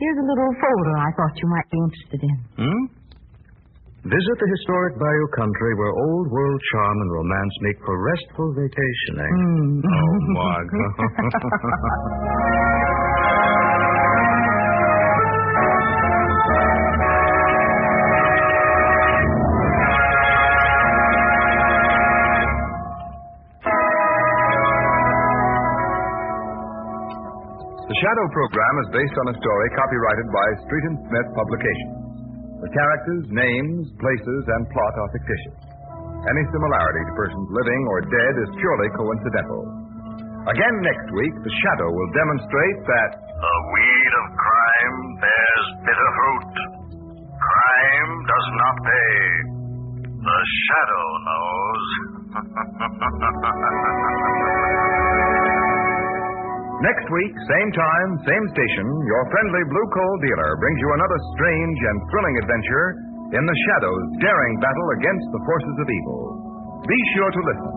here's 0.00 0.16
a 0.18 0.24
little 0.26 0.52
folder 0.56 0.94
I 0.96 1.12
thought 1.12 1.36
you 1.36 1.48
might 1.52 1.68
be 1.68 1.78
interested 1.84 2.20
in. 2.24 2.36
Hmm? 2.64 2.82
Visit 4.04 4.36
the 4.36 4.48
historic 4.52 5.00
Bayou 5.00 5.26
country 5.32 5.72
where 5.80 5.88
old 5.92 6.28
world 6.28 6.60
charm 6.72 6.96
and 7.00 7.10
romance 7.12 7.54
make 7.64 7.78
for 7.84 7.96
restful 7.96 8.52
vacationing. 8.52 9.32
Mm. 9.32 9.80
Oh, 9.80 10.16
Marg. 10.36 10.68
Shadow 28.04 28.28
program 28.36 28.74
is 28.84 28.88
based 29.00 29.16
on 29.16 29.32
a 29.32 29.36
story 29.40 29.68
copyrighted 29.80 30.28
by 30.28 30.46
Street 30.68 30.84
and 30.92 30.98
Smith 31.08 31.28
Publications. 31.40 31.96
The 32.60 32.68
characters, 32.68 33.24
names, 33.32 33.88
places, 33.96 34.42
and 34.44 34.68
plot 34.76 34.94
are 35.00 35.08
fictitious. 35.16 35.56
Any 36.28 36.44
similarity 36.52 37.00
to 37.00 37.12
persons 37.16 37.48
living 37.48 37.82
or 37.88 38.04
dead 38.04 38.34
is 38.44 38.60
purely 38.60 38.92
coincidental. 39.00 39.62
Again 40.52 40.74
next 40.84 41.08
week, 41.16 41.32
the 41.48 41.52
Shadow 41.64 41.88
will 41.96 42.12
demonstrate 42.12 42.78
that 42.92 43.10
The 43.24 43.56
weed 43.72 44.12
of 44.20 44.26
crime 44.36 45.00
bears 45.24 45.66
bitter 45.88 46.10
fruit. 46.12 46.52
Crime 47.40 48.12
does 48.20 48.48
not 48.52 48.74
pay. 48.84 49.16
The 50.12 50.40
shadow 50.68 51.04
knows. 51.24 51.84
Next 56.84 57.08
week, 57.08 57.32
same 57.48 57.70
time, 57.72 58.08
same 58.28 58.46
station, 58.52 58.84
your 59.08 59.22
friendly 59.32 59.64
blue 59.72 59.88
coal 59.88 60.14
dealer 60.20 60.52
brings 60.60 60.78
you 60.84 60.90
another 60.92 61.18
strange 61.32 61.78
and 61.80 61.96
thrilling 62.12 62.36
adventure 62.44 62.86
in 63.40 63.40
the 63.40 63.56
Shadow's 63.56 64.08
daring 64.20 64.54
battle 64.60 64.88
against 65.00 65.26
the 65.32 65.40
forces 65.48 65.76
of 65.80 65.88
evil. 65.88 66.20
Be 66.84 67.00
sure 67.16 67.30
to 67.32 67.40
listen. 67.40 67.72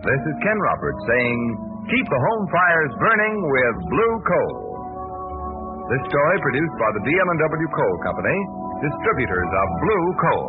This 0.00 0.22
is 0.32 0.36
Ken 0.40 0.58
Roberts 0.64 1.02
saying, 1.12 1.40
keep 1.92 2.06
the 2.08 2.22
home 2.24 2.44
fires 2.48 2.92
burning 3.04 3.36
with 3.36 3.74
blue 3.92 4.16
coal. 4.24 4.54
This 5.92 6.02
story 6.08 6.36
produced 6.40 6.76
by 6.80 6.90
the 6.96 7.02
DL&W 7.04 7.68
Coal 7.68 7.96
Company, 8.00 8.38
distributors 8.80 9.50
of 9.52 9.66
blue 9.84 10.06
coal. 10.24 10.48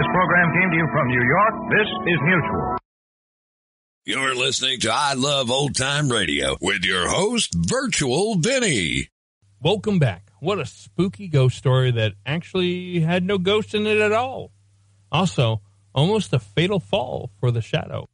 This 0.00 0.08
program 0.16 0.48
came 0.56 0.68
to 0.72 0.78
you 0.80 0.88
from 0.96 1.04
New 1.12 1.24
York. 1.28 1.54
This 1.76 1.88
is 2.08 2.18
Mutual. 2.24 2.79
You're 4.06 4.34
listening 4.34 4.80
to 4.80 4.90
I 4.90 5.12
Love 5.12 5.50
Old 5.50 5.76
Time 5.76 6.10
Radio 6.10 6.56
with 6.62 6.86
your 6.86 7.06
host, 7.06 7.54
Virtual 7.54 8.36
Vinny. 8.36 9.08
Welcome 9.60 9.98
back. 9.98 10.30
What 10.40 10.58
a 10.58 10.64
spooky 10.64 11.28
ghost 11.28 11.58
story 11.58 11.90
that 11.90 12.14
actually 12.24 13.00
had 13.00 13.24
no 13.24 13.36
ghost 13.36 13.74
in 13.74 13.86
it 13.86 13.98
at 13.98 14.12
all. 14.12 14.52
Also, 15.12 15.60
almost 15.94 16.32
a 16.32 16.38
fatal 16.38 16.80
fall 16.80 17.30
for 17.40 17.50
the 17.50 17.60
shadow. 17.60 18.08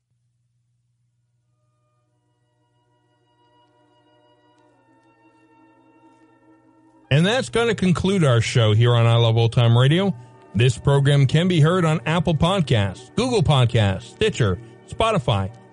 And 7.12 7.24
that's 7.24 7.48
going 7.48 7.68
to 7.68 7.76
conclude 7.76 8.24
our 8.24 8.40
show 8.40 8.72
here 8.74 8.92
on 8.92 9.06
I 9.06 9.14
Love 9.14 9.36
Old 9.36 9.52
Time 9.52 9.78
Radio. 9.78 10.12
This 10.52 10.76
program 10.76 11.28
can 11.28 11.46
be 11.46 11.60
heard 11.60 11.84
on 11.84 12.00
Apple 12.06 12.34
Podcasts, 12.34 13.14
Google 13.14 13.44
Podcasts, 13.44 14.14
Stitcher, 14.14 14.58
Spotify, 14.88 15.48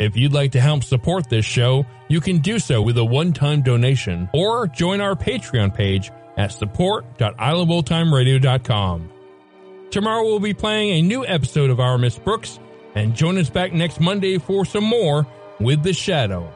If 0.00 0.16
you'd 0.16 0.32
like 0.32 0.50
to 0.52 0.60
help 0.60 0.82
support 0.82 1.28
this 1.28 1.44
show, 1.44 1.84
you 2.08 2.22
can 2.22 2.38
do 2.38 2.58
so 2.58 2.80
with 2.80 2.96
a 2.96 3.04
one-time 3.04 3.60
donation 3.60 4.30
or 4.32 4.66
join 4.66 5.02
our 5.02 5.14
Patreon 5.14 5.74
page 5.74 6.10
at 6.38 6.52
support.iloveoldtimeradio.com. 6.52 9.10
Tomorrow 9.90 10.24
we'll 10.24 10.40
be 10.40 10.54
playing 10.54 10.92
a 10.92 11.02
new 11.06 11.26
episode 11.26 11.68
of 11.68 11.80
Our 11.80 11.98
Miss 11.98 12.18
Brooks 12.18 12.58
and 12.94 13.14
join 13.14 13.36
us 13.36 13.50
back 13.50 13.74
next 13.74 14.00
Monday 14.00 14.38
for 14.38 14.64
some 14.64 14.84
more 14.84 15.26
with 15.60 15.82
The 15.82 15.92
Shadow. 15.92 16.50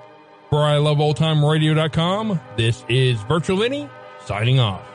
For 0.48 0.60
iloveoldtimeradio.com, 0.60 2.40
this 2.56 2.82
is 2.88 3.20
Virtual 3.24 3.58
Vinny 3.58 3.90
signing 4.24 4.58
off. 4.58 4.93